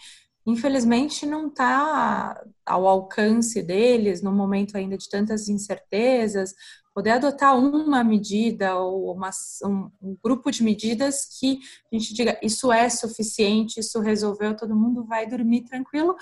infelizmente 0.47 1.27
não 1.27 1.49
está 1.49 2.41
ao 2.65 2.87
alcance 2.87 3.61
deles, 3.63 4.23
no 4.23 4.33
momento 4.33 4.77
ainda 4.77 4.97
de 4.97 5.09
tantas 5.09 5.49
incertezas, 5.49 6.55
poder 6.95 7.11
adotar 7.11 7.59
uma 7.59 8.05
medida 8.05 8.77
ou 8.77 9.13
uma, 9.13 9.31
um, 9.65 9.91
um, 10.01 10.17
grupo 10.23 10.51
de 10.53 10.63
medidas 10.63 11.25
que 11.39 11.59
a 11.93 11.97
gente 11.97 12.15
diga 12.15 12.39
isso 12.43 12.73
é 12.73 12.89
suficiente, 12.89 13.81
isso 13.81 13.99
resolveu, 14.01 14.57
todo 14.57 14.77
mundo 14.77 15.05
vai 15.05 15.27
dormir 15.27 15.63
tranquilo, 15.65 16.15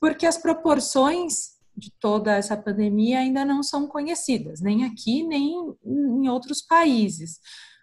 porque 0.00 0.26
as 0.26 0.38
proporções 0.38 1.56
de 1.76 1.92
toda 2.00 2.36
essa 2.36 2.56
pandemia 2.56 3.18
ainda 3.20 3.44
não 3.44 3.62
são 3.62 3.86
conhecidas, 3.86 4.60
nem 4.60 4.84
aqui, 4.84 5.22
nem 5.22 5.76
em 5.84 6.28
outros 6.28 6.62
países. 6.62 7.38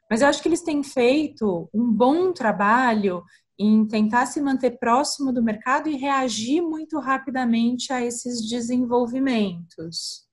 Mas 0.09 0.21
eu 0.21 0.27
acho 0.27 0.41
que 0.41 0.47
eles 0.47 0.61
têm 0.61 0.83
feito 0.83 1.69
um 1.73 1.91
bom 1.91 2.31
trabalho 2.33 3.23
em 3.57 3.85
tentar 3.87 4.25
se 4.25 4.41
manter 4.41 4.77
próximo 4.79 5.31
do 5.31 5.43
mercado 5.43 5.87
e 5.87 5.95
reagir 5.95 6.61
muito 6.61 6.99
rapidamente 6.99 7.93
a 7.93 8.01
esses 8.01 8.47
desenvolvimentos. 8.47 10.27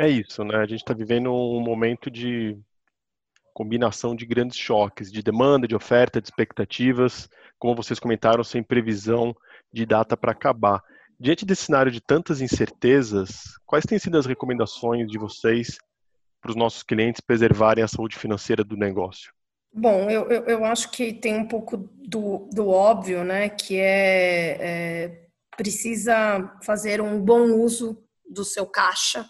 É 0.00 0.08
isso, 0.08 0.42
né? 0.44 0.56
A 0.56 0.66
gente 0.66 0.80
está 0.80 0.92
vivendo 0.92 1.32
um 1.32 1.60
momento 1.60 2.10
de 2.10 2.58
combinação 3.54 4.16
de 4.16 4.26
grandes 4.26 4.56
choques, 4.58 5.10
de 5.10 5.22
demanda, 5.22 5.68
de 5.68 5.76
oferta, 5.76 6.20
de 6.20 6.26
expectativas, 6.26 7.28
como 7.58 7.76
vocês 7.76 8.00
comentaram, 8.00 8.42
sem 8.42 8.62
previsão 8.62 9.34
de 9.72 9.86
data 9.86 10.16
para 10.16 10.32
acabar. 10.32 10.82
Diante 11.18 11.46
desse 11.46 11.66
cenário 11.66 11.92
de 11.92 12.00
tantas 12.00 12.40
incertezas, 12.40 13.56
quais 13.64 13.84
têm 13.84 13.98
sido 13.98 14.18
as 14.18 14.26
recomendações 14.26 15.06
de 15.06 15.16
vocês 15.16 15.78
para 16.44 16.50
os 16.50 16.56
nossos 16.56 16.82
clientes 16.82 17.22
preservarem 17.22 17.82
a 17.82 17.88
saúde 17.88 18.18
financeira 18.18 18.62
do 18.62 18.76
negócio? 18.76 19.32
Bom, 19.72 20.10
eu, 20.10 20.30
eu, 20.30 20.44
eu 20.44 20.64
acho 20.66 20.90
que 20.90 21.14
tem 21.14 21.34
um 21.34 21.48
pouco 21.48 21.78
do, 21.94 22.50
do 22.52 22.68
óbvio, 22.68 23.24
né? 23.24 23.48
Que 23.48 23.80
é, 23.80 24.58
é 24.60 25.20
precisa 25.56 26.52
fazer 26.62 27.00
um 27.00 27.18
bom 27.18 27.52
uso 27.52 27.96
do 28.28 28.44
seu 28.44 28.66
caixa. 28.66 29.26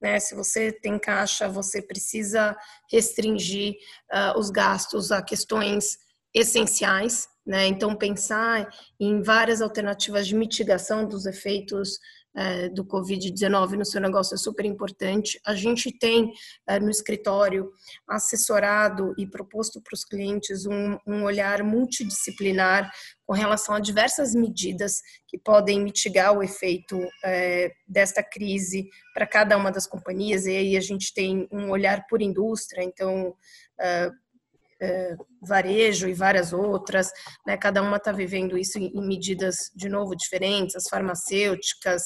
Né? 0.00 0.18
Se 0.18 0.34
você 0.34 0.72
tem 0.72 0.98
caixa, 0.98 1.48
você 1.48 1.80
precisa 1.80 2.56
restringir 2.90 3.76
uh, 4.12 4.38
os 4.38 4.50
gastos 4.50 5.12
a 5.12 5.22
questões 5.22 5.98
essenciais, 6.34 7.28
né? 7.46 7.66
Então 7.66 7.94
pensar 7.94 8.68
em 8.98 9.22
várias 9.22 9.62
alternativas 9.62 10.26
de 10.26 10.34
mitigação 10.34 11.06
dos 11.06 11.26
efeitos 11.26 11.98
é, 12.36 12.68
do 12.68 12.84
Covid-19 12.84 13.72
no 13.72 13.84
seu 13.84 14.00
negócio 14.00 14.34
é 14.34 14.38
super 14.38 14.64
importante. 14.64 15.40
A 15.44 15.54
gente 15.54 15.90
tem 15.90 16.32
é, 16.66 16.78
no 16.78 16.90
escritório 16.90 17.70
assessorado 18.06 19.14
e 19.16 19.26
proposto 19.26 19.80
para 19.80 19.94
os 19.94 20.04
clientes 20.04 20.66
um, 20.66 20.98
um 21.06 21.24
olhar 21.24 21.62
multidisciplinar 21.62 22.90
com 23.24 23.32
relação 23.32 23.74
a 23.74 23.80
diversas 23.80 24.34
medidas 24.34 25.00
que 25.26 25.38
podem 25.38 25.80
mitigar 25.80 26.36
o 26.36 26.42
efeito 26.42 27.00
é, 27.24 27.72
desta 27.88 28.22
crise 28.22 28.88
para 29.14 29.26
cada 29.26 29.56
uma 29.56 29.72
das 29.72 29.86
companhias. 29.86 30.46
E 30.46 30.50
aí 30.50 30.76
a 30.76 30.80
gente 30.80 31.12
tem 31.14 31.48
um 31.50 31.70
olhar 31.70 32.06
por 32.06 32.20
indústria, 32.20 32.82
então 32.84 33.34
varejo 35.42 36.08
e 36.08 36.14
várias 36.14 36.52
outras, 36.52 37.10
né? 37.46 37.56
Cada 37.56 37.82
uma 37.82 37.96
está 37.96 38.12
vivendo 38.12 38.58
isso 38.58 38.78
em, 38.78 38.92
medidas 39.06 39.70
de 39.74 39.88
novo 39.88 40.14
diferentes, 40.14 40.76
as 40.76 40.88
farmacêuticas, 40.88 42.04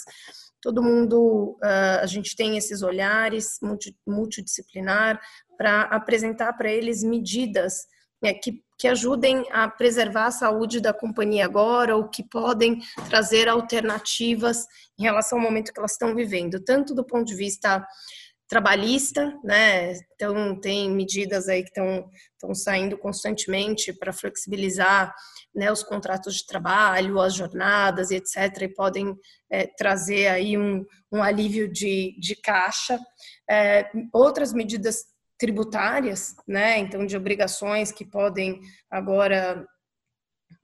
todo 0.61 0.83
mundo, 0.83 1.59
uh, 1.62 2.00
a 2.02 2.06
gente 2.06 2.37
tem 2.37 2.56
esses 2.56 2.83
olhares 2.83 3.59
multi, 3.62 3.96
multidisciplinar 4.06 5.20
para 5.56 5.83
apresentar 5.83 6.52
para 6.52 6.70
eles 6.70 7.02
medidas 7.02 7.87
né, 8.22 8.35
que, 8.35 8.62
que 8.78 8.87
ajudem 8.87 9.46
a 9.50 9.68
preservar 9.68 10.26
a 10.26 10.30
saúde 10.30 10.80
da 10.80 10.92
companhia 10.92 11.44
agora 11.46 11.96
ou 11.96 12.09
que 12.09 12.22
podem 12.22 12.80
trazer 13.09 13.48
alternativas 13.48 14.66
em 14.98 15.04
relação 15.04 15.38
ao 15.38 15.44
momento 15.44 15.72
que 15.72 15.78
elas 15.78 15.92
estão 15.92 16.14
vivendo, 16.14 16.61
tanto 16.61 16.94
do 16.94 17.04
ponto 17.04 17.24
de 17.24 17.35
vista 17.35 17.87
trabalhista, 18.50 19.32
né? 19.44 19.92
Então 20.14 20.58
tem 20.58 20.90
medidas 20.90 21.48
aí 21.48 21.62
que 21.62 21.68
estão 21.70 22.52
saindo 22.52 22.98
constantemente 22.98 23.92
para 23.92 24.12
flexibilizar 24.12 25.14
né, 25.54 25.70
os 25.70 25.84
contratos 25.84 26.34
de 26.34 26.46
trabalho, 26.46 27.20
as 27.20 27.32
jornadas 27.32 28.10
etc. 28.10 28.62
E 28.62 28.68
podem 28.68 29.16
é, 29.48 29.68
trazer 29.78 30.26
aí 30.26 30.58
um, 30.58 30.84
um 31.12 31.22
alívio 31.22 31.72
de, 31.72 32.18
de 32.18 32.34
caixa. 32.34 32.98
É, 33.48 33.88
outras 34.12 34.52
medidas 34.52 35.04
tributárias, 35.38 36.34
né? 36.46 36.76
Então 36.78 37.06
de 37.06 37.16
obrigações 37.16 37.92
que 37.92 38.04
podem 38.04 38.60
agora 38.90 39.64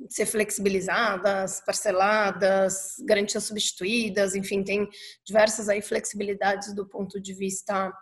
ser 0.09 0.27
flexibilizadas, 0.27 1.61
parceladas, 1.65 2.97
garantias 3.05 3.45
substituídas, 3.45 4.35
enfim, 4.35 4.63
tem 4.63 4.89
diversas 5.25 5.69
aí 5.69 5.83
flexibilidades 5.83 6.75
do 6.75 6.87
ponto 6.89 7.21
de 7.21 7.35
vista 7.35 7.93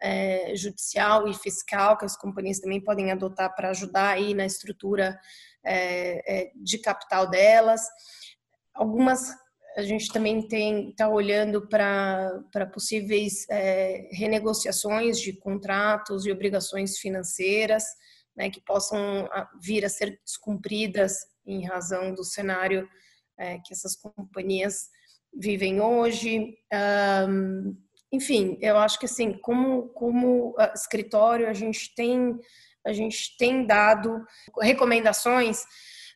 é, 0.00 0.54
judicial 0.54 1.26
e 1.28 1.34
fiscal 1.34 1.96
que 1.96 2.04
as 2.04 2.16
companhias 2.16 2.60
também 2.60 2.82
podem 2.82 3.10
adotar 3.10 3.54
para 3.54 3.70
ajudar 3.70 4.10
aí 4.10 4.34
na 4.34 4.44
estrutura 4.44 5.18
é, 5.64 6.44
é, 6.44 6.52
de 6.54 6.78
capital 6.78 7.28
delas. 7.28 7.82
Algumas 8.74 9.34
a 9.76 9.82
gente 9.82 10.10
também 10.10 10.48
tem 10.48 10.88
está 10.88 11.06
olhando 11.06 11.68
para 11.68 12.66
possíveis 12.72 13.46
é, 13.50 14.08
renegociações 14.10 15.20
de 15.20 15.34
contratos 15.34 16.24
e 16.24 16.32
obrigações 16.32 16.98
financeiras 16.98 17.84
né, 18.36 18.50
que 18.50 18.60
possam 18.60 19.28
ah, 19.32 19.48
vir 19.60 19.84
a 19.84 19.88
ser 19.88 20.20
descumpridas 20.24 21.18
em 21.46 21.64
razão 21.64 22.14
do 22.14 22.24
cenário 22.24 22.88
é, 23.38 23.58
que 23.58 23.72
essas 23.72 23.96
companhias 23.96 24.88
vivem 25.34 25.80
hoje. 25.80 26.56
Um, 27.28 27.76
enfim, 28.12 28.58
eu 28.60 28.78
acho 28.78 28.98
que 28.98 29.06
assim, 29.06 29.38
como, 29.40 29.88
como 29.90 30.50
uh, 30.50 30.72
escritório, 30.74 31.48
a 31.48 31.52
gente 31.52 31.94
tem 31.94 32.38
a 32.86 32.92
gente 32.92 33.36
tem 33.36 33.66
dado 33.66 34.24
recomendações 34.60 35.64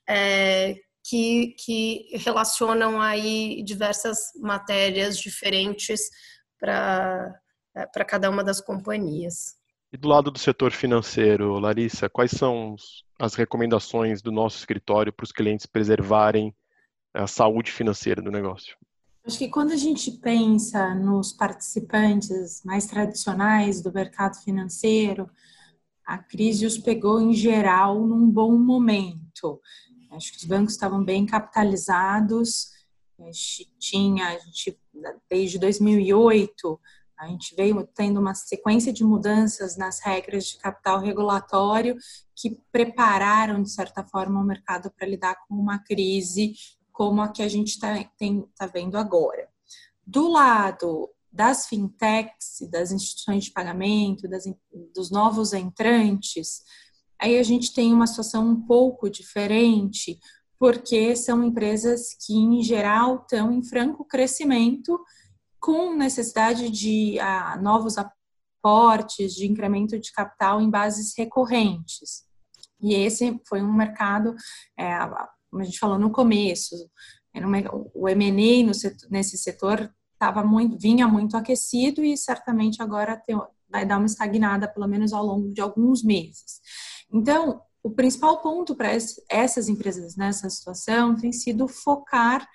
é, 0.09 0.77
que, 1.05 1.57
que 1.59 2.17
relacionam 2.19 3.01
aí 3.01 3.61
diversas 3.65 4.19
matérias 4.37 5.19
diferentes 5.19 6.09
para 6.61 7.35
para 7.93 8.05
cada 8.05 8.29
uma 8.29 8.43
das 8.43 8.61
companhias. 8.61 9.60
E 9.93 9.97
do 9.97 10.07
lado 10.07 10.31
do 10.31 10.39
setor 10.39 10.71
financeiro, 10.71 11.59
Larissa, 11.59 12.09
quais 12.09 12.31
são 12.31 12.77
as 13.19 13.35
recomendações 13.35 14.23
do 14.23 14.31
nosso 14.31 14.59
escritório 14.59 15.13
para 15.13 15.25
os 15.25 15.33
clientes 15.33 15.67
preservarem 15.67 16.55
a 17.13 17.27
saúde 17.27 17.73
financeira 17.73 18.23
do 18.23 18.31
negócio? 18.31 18.77
Acho 19.27 19.37
que 19.37 19.49
quando 19.49 19.73
a 19.73 19.77
gente 19.77 20.13
pensa 20.13 20.95
nos 20.95 21.33
participantes 21.33 22.63
mais 22.65 22.87
tradicionais 22.87 23.83
do 23.83 23.93
mercado 23.93 24.37
financeiro, 24.43 25.29
a 26.07 26.19
crise 26.19 26.65
os 26.67 26.79
pegou 26.79 27.21
em 27.21 27.35
geral 27.35 28.07
num 28.07 28.31
bom 28.31 28.57
momento. 28.57 29.61
Acho 30.13 30.33
que 30.33 30.39
os 30.39 30.45
bancos 30.45 30.75
estavam 30.75 31.05
bem 31.05 31.27
capitalizados, 31.27 32.71
a 33.19 33.25
gente 33.27 33.75
tinha, 33.79 34.29
a 34.29 34.39
gente, 34.39 34.79
desde 35.29 35.59
2008, 35.59 36.81
a 37.21 37.29
gente 37.29 37.55
veio 37.55 37.87
tendo 37.95 38.19
uma 38.19 38.35
sequência 38.35 38.91
de 38.91 39.05
mudanças 39.05 39.77
nas 39.77 40.01
regras 40.01 40.47
de 40.47 40.57
capital 40.57 41.01
regulatório 41.01 41.97
que 42.35 42.59
prepararam, 42.73 43.63
de 43.63 43.71
certa 43.71 44.03
forma, 44.03 44.41
o 44.41 44.45
mercado 44.45 44.91
para 44.91 45.07
lidar 45.07 45.37
com 45.47 45.55
uma 45.55 45.79
crise 45.79 46.55
como 46.91 47.21
a 47.21 47.29
que 47.29 47.43
a 47.43 47.49
gente 47.49 47.69
está 47.69 47.95
tá 48.57 48.67
vendo 48.67 48.97
agora. 48.97 49.49
Do 50.07 50.29
lado 50.29 51.11
das 51.31 51.67
fintechs, 51.67 52.67
das 52.71 52.91
instituições 52.91 53.45
de 53.45 53.53
pagamento, 53.53 54.27
das, 54.27 54.45
dos 54.95 55.11
novos 55.11 55.53
entrantes, 55.53 56.63
aí 57.19 57.39
a 57.39 57.43
gente 57.43 57.75
tem 57.75 57.93
uma 57.93 58.07
situação 58.07 58.49
um 58.49 58.63
pouco 58.63 59.11
diferente, 59.11 60.19
porque 60.59 61.15
são 61.15 61.45
empresas 61.45 62.15
que, 62.15 62.35
em 62.35 62.63
geral, 62.63 63.17
estão 63.17 63.53
em 63.53 63.63
franco 63.63 64.07
crescimento 64.07 64.99
com 65.61 65.95
necessidade 65.95 66.71
de 66.71 67.19
ah, 67.21 67.59
novos 67.61 67.97
aportes, 67.99 69.35
de 69.35 69.47
incremento 69.47 69.99
de 69.99 70.13
capital 70.13 70.61
em 70.61 70.71
bases 70.71 71.15
recorrentes. 71.17 72.25
E 72.81 72.95
esse 72.95 73.39
foi 73.47 73.63
um 73.63 73.73
mercado, 73.73 74.35
é, 74.79 74.99
como 75.51 75.63
a 75.63 75.65
gente 75.65 75.79
falou 75.79 75.99
no 75.99 76.11
começo, 76.11 76.75
o 77.95 78.09
M&A 78.09 78.73
nesse 79.11 79.39
setor 79.39 79.93
tava 80.19 80.43
muito, 80.43 80.79
vinha 80.79 81.07
muito 81.07 81.37
aquecido 81.37 82.03
e 82.03 82.17
certamente 82.17 82.83
agora 82.83 83.17
tem, 83.17 83.39
vai 83.69 83.87
dar 83.87 83.99
uma 83.99 84.07
estagnada, 84.07 84.69
pelo 84.69 84.89
menos 84.89 85.13
ao 85.13 85.25
longo 85.25 85.53
de 85.53 85.61
alguns 85.61 86.03
meses. 86.03 86.61
Então, 87.13 87.63
o 87.83 87.91
principal 87.91 88.43
ponto 88.43 88.75
para 88.75 88.91
essas 89.29 89.69
empresas 89.69 90.17
nessa 90.17 90.51
situação 90.51 91.17
tem 91.17 91.33
sido 91.33 91.67
focar 91.67 92.47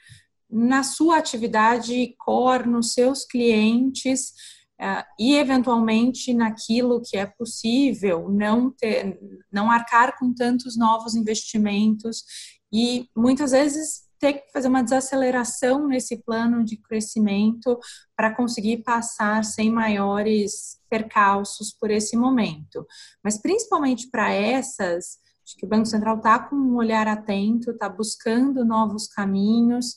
na 0.50 0.84
sua 0.84 1.18
atividade 1.18 2.16
core, 2.18 2.68
nos 2.68 2.94
seus 2.94 3.26
clientes 3.26 4.32
uh, 4.80 5.04
e 5.20 5.36
eventualmente 5.36 6.34
naquilo 6.34 7.02
que 7.02 7.18
é 7.18 7.26
possível, 7.26 8.30
não 8.30 8.72
ter, 8.72 9.20
não 9.52 9.72
arcar 9.72 10.18
com 10.18 10.34
tantos 10.34 10.78
novos 10.78 11.16
investimentos 11.16 12.24
e 12.72 13.10
muitas 13.16 13.52
vezes 13.52 14.06
ter 14.20 14.34
que 14.34 14.52
fazer 14.52 14.68
uma 14.68 14.84
desaceleração 14.84 15.88
nesse 15.88 16.18
plano 16.24 16.64
de 16.64 16.78
crescimento 16.78 17.78
para 18.16 18.34
conseguir 18.34 18.78
passar 18.78 19.44
sem 19.44 19.70
maiores 19.70 20.80
percalços 20.90 21.72
por 21.74 21.92
esse 21.92 22.16
momento. 22.16 22.86
Mas 23.24 23.38
principalmente 23.38 24.10
para 24.10 24.32
essas, 24.32 25.18
acho 25.44 25.56
que 25.58 25.66
o 25.66 25.70
Banco 25.70 25.86
Central 25.86 26.18
está 26.18 26.40
com 26.40 26.56
um 26.56 26.76
olhar 26.76 27.08
atento, 27.08 27.72
está 27.72 27.90
buscando 27.90 28.64
novos 28.64 29.08
caminhos 29.08 29.96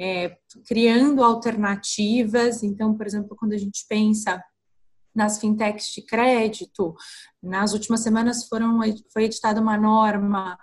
é, 0.00 0.34
criando 0.66 1.22
alternativas. 1.22 2.62
Então, 2.62 2.96
por 2.96 3.06
exemplo, 3.06 3.36
quando 3.36 3.52
a 3.52 3.58
gente 3.58 3.84
pensa 3.86 4.42
nas 5.14 5.38
fintechs 5.38 5.92
de 5.92 6.02
crédito, 6.02 6.94
nas 7.42 7.72
últimas 7.72 8.00
semanas 8.00 8.46
foram, 8.48 8.78
foi 9.12 9.24
editada 9.24 9.60
uma 9.60 9.76
norma 9.76 10.58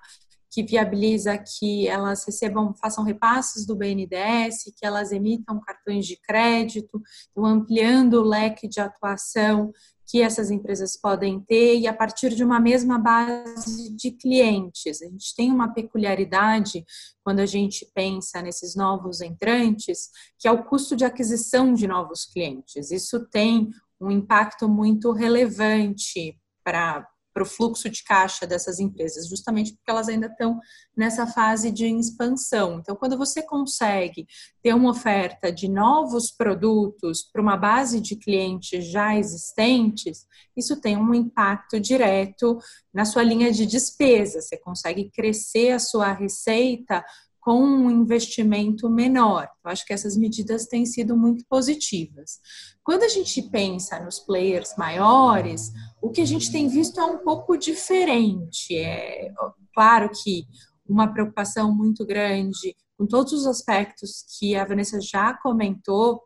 que 0.50 0.64
viabiliza 0.64 1.38
que 1.38 1.88
elas 1.88 2.26
recebam, 2.26 2.74
façam 2.82 3.04
repasses 3.04 3.66
do 3.66 3.76
BNDES, 3.76 4.64
que 4.76 4.86
elas 4.86 5.12
emitam 5.12 5.60
cartões 5.60 6.08
de 6.08 6.18
crédito, 6.20 7.00
então 7.30 7.46
ampliando 7.46 8.16
o 8.16 8.28
leque 8.28 8.68
de 8.68 8.80
atuação 8.80 9.72
que 10.08 10.22
essas 10.22 10.50
empresas 10.50 10.96
podem 10.96 11.42
ter 11.42 11.78
e 11.78 11.88
a 11.88 11.94
partir 11.94 12.34
de 12.34 12.44
uma 12.44 12.60
mesma 12.60 12.98
base 12.98 13.94
de 13.94 14.12
clientes. 14.12 15.02
A 15.02 15.06
gente 15.06 15.36
tem 15.36 15.52
uma 15.52 15.74
peculiaridade 15.74 16.86
quando 17.24 17.40
a 17.40 17.46
gente 17.46 17.86
pensa 17.94 18.42
nesses 18.42 18.76
novos 18.76 19.20
entrantes, 19.20 20.10
que 20.40 20.48
é 20.48 20.52
o 20.52 20.64
custo 20.64 20.96
de 20.96 21.04
aquisição 21.04 21.74
de 21.74 21.88
novos 21.88 22.26
clientes. 22.26 22.90
Isso 22.90 23.28
tem 23.30 23.70
um 24.00 24.10
impacto 24.10 24.70
muito 24.70 25.12
relevante 25.12 26.40
para 26.64 27.06
para 27.38 27.44
o 27.44 27.46
fluxo 27.46 27.88
de 27.88 28.04
caixa 28.04 28.48
dessas 28.48 28.80
empresas, 28.80 29.30
justamente 29.30 29.72
porque 29.74 29.92
elas 29.92 30.10
ainda 30.10 30.26
estão 30.26 30.60
nessa 30.96 31.28
fase 31.28 31.70
de 31.70 31.86
expansão. 31.86 32.80
Então, 32.80 32.96
quando 32.96 33.16
você 33.16 33.44
consegue 33.44 34.26
ter 34.64 34.74
uma 34.74 34.90
oferta 34.90 35.52
de 35.52 35.68
novos 35.68 36.32
produtos 36.32 37.22
para 37.32 37.40
uma 37.40 37.56
base 37.56 38.02
de 38.02 38.16
clientes 38.16 38.88
já 38.88 39.16
existentes, 39.16 40.26
isso 40.56 40.82
tem 40.82 40.98
um 40.98 41.14
impacto 41.14 41.80
direto 41.80 42.58
na 42.92 43.06
sua 43.06 43.22
linha 43.22 43.52
de 43.52 43.68
despesa. 43.68 44.42
Você 44.42 44.58
consegue 44.58 45.12
crescer 45.12 45.74
a 45.74 45.80
sua 45.80 46.12
receita 46.14 47.06
com 47.48 47.64
um 47.64 47.90
investimento 47.90 48.90
menor. 48.90 49.50
Eu 49.64 49.72
acho 49.72 49.86
que 49.86 49.94
essas 49.94 50.18
medidas 50.18 50.66
têm 50.66 50.86
sido 50.86 51.16
muito 51.16 51.46
positivas. 51.48 52.42
Quando 52.84 53.04
a 53.04 53.08
gente 53.08 53.42
pensa 53.42 54.02
nos 54.02 54.20
players 54.20 54.76
maiores, 54.78 55.72
o 56.02 56.10
que 56.10 56.20
a 56.20 56.26
gente 56.26 56.52
tem 56.52 56.68
visto 56.68 57.00
é 57.00 57.06
um 57.06 57.20
pouco 57.20 57.56
diferente. 57.56 58.76
É 58.76 59.32
claro 59.74 60.10
que 60.10 60.46
uma 60.86 61.08
preocupação 61.08 61.74
muito 61.74 62.06
grande 62.06 62.76
com 62.98 63.08
todos 63.08 63.32
os 63.32 63.48
aspectos 63.48 64.26
que 64.38 64.54
a 64.54 64.66
Vanessa 64.66 65.00
já 65.00 65.34
comentou, 65.34 66.22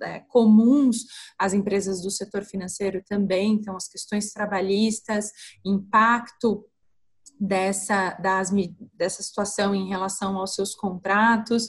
é, 0.00 0.20
comuns 0.20 0.98
às 1.36 1.52
empresas 1.52 2.00
do 2.00 2.12
setor 2.12 2.44
financeiro 2.44 3.02
também, 3.08 3.54
então 3.54 3.74
as 3.74 3.88
questões 3.88 4.32
trabalhistas, 4.32 5.32
impacto 5.64 6.64
dessa, 7.38 8.14
das, 8.14 8.50
dessa 8.94 9.22
situação 9.22 9.74
em 9.74 9.88
relação 9.88 10.36
aos 10.36 10.54
seus 10.54 10.74
contratos. 10.74 11.68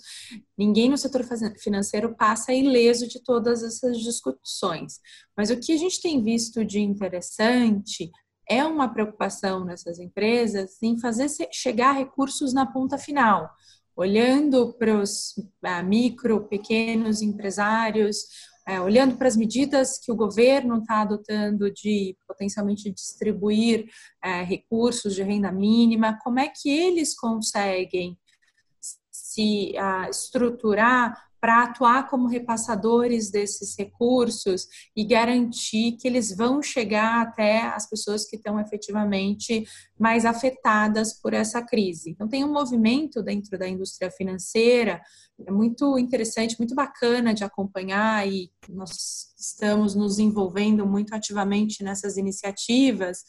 Ninguém 0.57 0.89
no 0.89 0.97
setor 0.97 1.23
financeiro 1.57 2.15
passa 2.15 2.53
ileso 2.53 3.07
de 3.07 3.21
todas 3.21 3.63
essas 3.63 3.99
discussões. 3.99 4.99
Mas 5.35 5.49
o 5.49 5.59
que 5.59 5.73
a 5.73 5.77
gente 5.77 6.01
tem 6.01 6.23
visto 6.23 6.63
de 6.63 6.79
interessante 6.79 8.11
é 8.47 8.63
uma 8.63 8.87
preocupação 8.87 9.65
nessas 9.65 9.99
empresas 9.99 10.77
em 10.81 10.99
fazer 10.99 11.27
chegar 11.51 11.93
recursos 11.93 12.53
na 12.53 12.65
ponta 12.65 12.97
final, 12.97 13.49
olhando 13.95 14.73
para 14.73 14.99
os 14.99 15.33
ah, 15.63 15.81
micro, 15.81 16.47
pequenos 16.47 17.21
empresários, 17.21 18.17
é, 18.67 18.79
olhando 18.81 19.15
para 19.15 19.27
as 19.27 19.35
medidas 19.35 19.97
que 19.97 20.11
o 20.11 20.15
governo 20.15 20.79
está 20.79 21.01
adotando 21.01 21.71
de 21.71 22.17
potencialmente 22.27 22.91
distribuir 22.91 23.85
é, 24.23 24.43
recursos 24.43 25.13
de 25.13 25.23
renda 25.23 25.51
mínima, 25.51 26.17
como 26.23 26.39
é 26.39 26.47
que 26.49 26.69
eles 26.69 27.15
conseguem 27.15 28.17
se 29.11 29.73
estruturar 30.09 31.15
para 31.45 31.61
atuar 31.61 32.09
como 32.09 32.27
repassadores 32.27 33.29
desses 33.29 33.77
recursos 33.77 34.67
e 34.97 35.05
garantir 35.05 35.91
que 35.91 36.07
eles 36.07 36.35
vão 36.35 36.59
chegar 36.59 37.21
até 37.21 37.67
as 37.67 37.87
pessoas 37.87 38.25
que 38.25 38.35
estão 38.35 38.59
efetivamente 38.59 39.63
mais 39.95 40.25
afetadas 40.25 41.13
por 41.13 41.35
essa 41.35 41.61
crise. 41.61 42.09
Então, 42.09 42.27
tem 42.27 42.43
um 42.43 42.51
movimento 42.51 43.21
dentro 43.21 43.59
da 43.59 43.67
indústria 43.67 44.09
financeira, 44.09 44.99
é 45.45 45.51
muito 45.51 45.99
interessante, 45.99 46.57
muito 46.57 46.73
bacana 46.73 47.31
de 47.31 47.43
acompanhar 47.43 48.27
e 48.27 48.49
nós 48.67 49.27
estamos 49.37 49.93
nos 49.93 50.17
envolvendo 50.17 50.83
muito 50.87 51.13
ativamente 51.13 51.83
nessas 51.83 52.17
iniciativas 52.17 53.19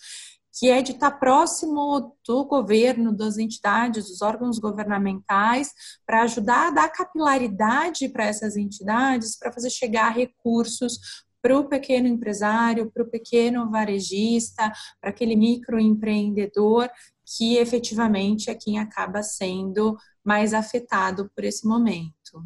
que 0.57 0.71
é 0.71 0.81
de 0.81 0.93
estar 0.93 1.11
próximo 1.11 2.17
do 2.27 2.45
governo, 2.47 3.15
das 3.15 3.37
entidades, 3.37 4.09
dos 4.09 4.23
órgãos 4.23 4.59
governamentais, 4.59 5.71
para 6.07 6.23
ajudar 6.23 6.69
a 6.69 6.71
dar 6.71 6.89
capilaridade 6.89 8.09
para 8.09 8.25
essas 8.25 8.57
entidades, 8.57 9.39
para 9.39 9.53
fazer 9.53 9.69
chegar 9.69 10.15
recursos 10.15 10.99
para 11.43 11.59
o 11.59 11.69
pequeno 11.69 12.09
empresário, 12.09 12.91
para 12.91 13.03
o 13.05 13.11
pequeno 13.11 13.71
varejista, 13.71 14.73
para 15.01 15.11
aquele 15.11 15.37
microempreendedor 15.37 16.89
que 17.25 17.57
efetivamente 17.57 18.51
é 18.51 18.55
quem 18.55 18.79
acaba 18.79 19.23
sendo 19.23 19.97
mais 20.25 20.55
afetado 20.55 21.31
por 21.35 21.45
esse 21.45 21.67
momento. 21.67 22.43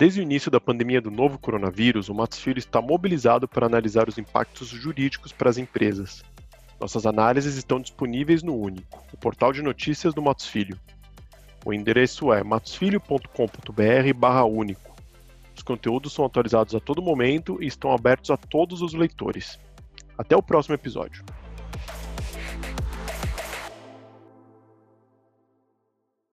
Desde 0.00 0.18
o 0.18 0.22
início 0.22 0.50
da 0.50 0.58
pandemia 0.58 0.98
do 0.98 1.10
novo 1.10 1.38
coronavírus, 1.38 2.08
o 2.08 2.14
Matos 2.14 2.38
Filho 2.38 2.58
está 2.58 2.80
mobilizado 2.80 3.46
para 3.46 3.66
analisar 3.66 4.08
os 4.08 4.16
impactos 4.16 4.68
jurídicos 4.68 5.30
para 5.30 5.50
as 5.50 5.58
empresas. 5.58 6.24
Nossas 6.80 7.04
análises 7.04 7.56
estão 7.56 7.78
disponíveis 7.78 8.42
no 8.42 8.56
Único, 8.56 9.04
o 9.12 9.18
portal 9.18 9.52
de 9.52 9.60
notícias 9.60 10.14
do 10.14 10.22
Matos 10.22 10.46
Filho. 10.46 10.78
O 11.66 11.74
endereço 11.74 12.32
é 12.32 12.42
matosfilho.com.br/único. 12.42 14.96
Os 15.54 15.62
conteúdos 15.62 16.14
são 16.14 16.24
atualizados 16.24 16.74
a 16.74 16.80
todo 16.80 17.02
momento 17.02 17.62
e 17.62 17.66
estão 17.66 17.92
abertos 17.92 18.30
a 18.30 18.38
todos 18.38 18.80
os 18.80 18.94
leitores. 18.94 19.60
Até 20.16 20.34
o 20.34 20.42
próximo 20.42 20.76
episódio. 20.76 21.22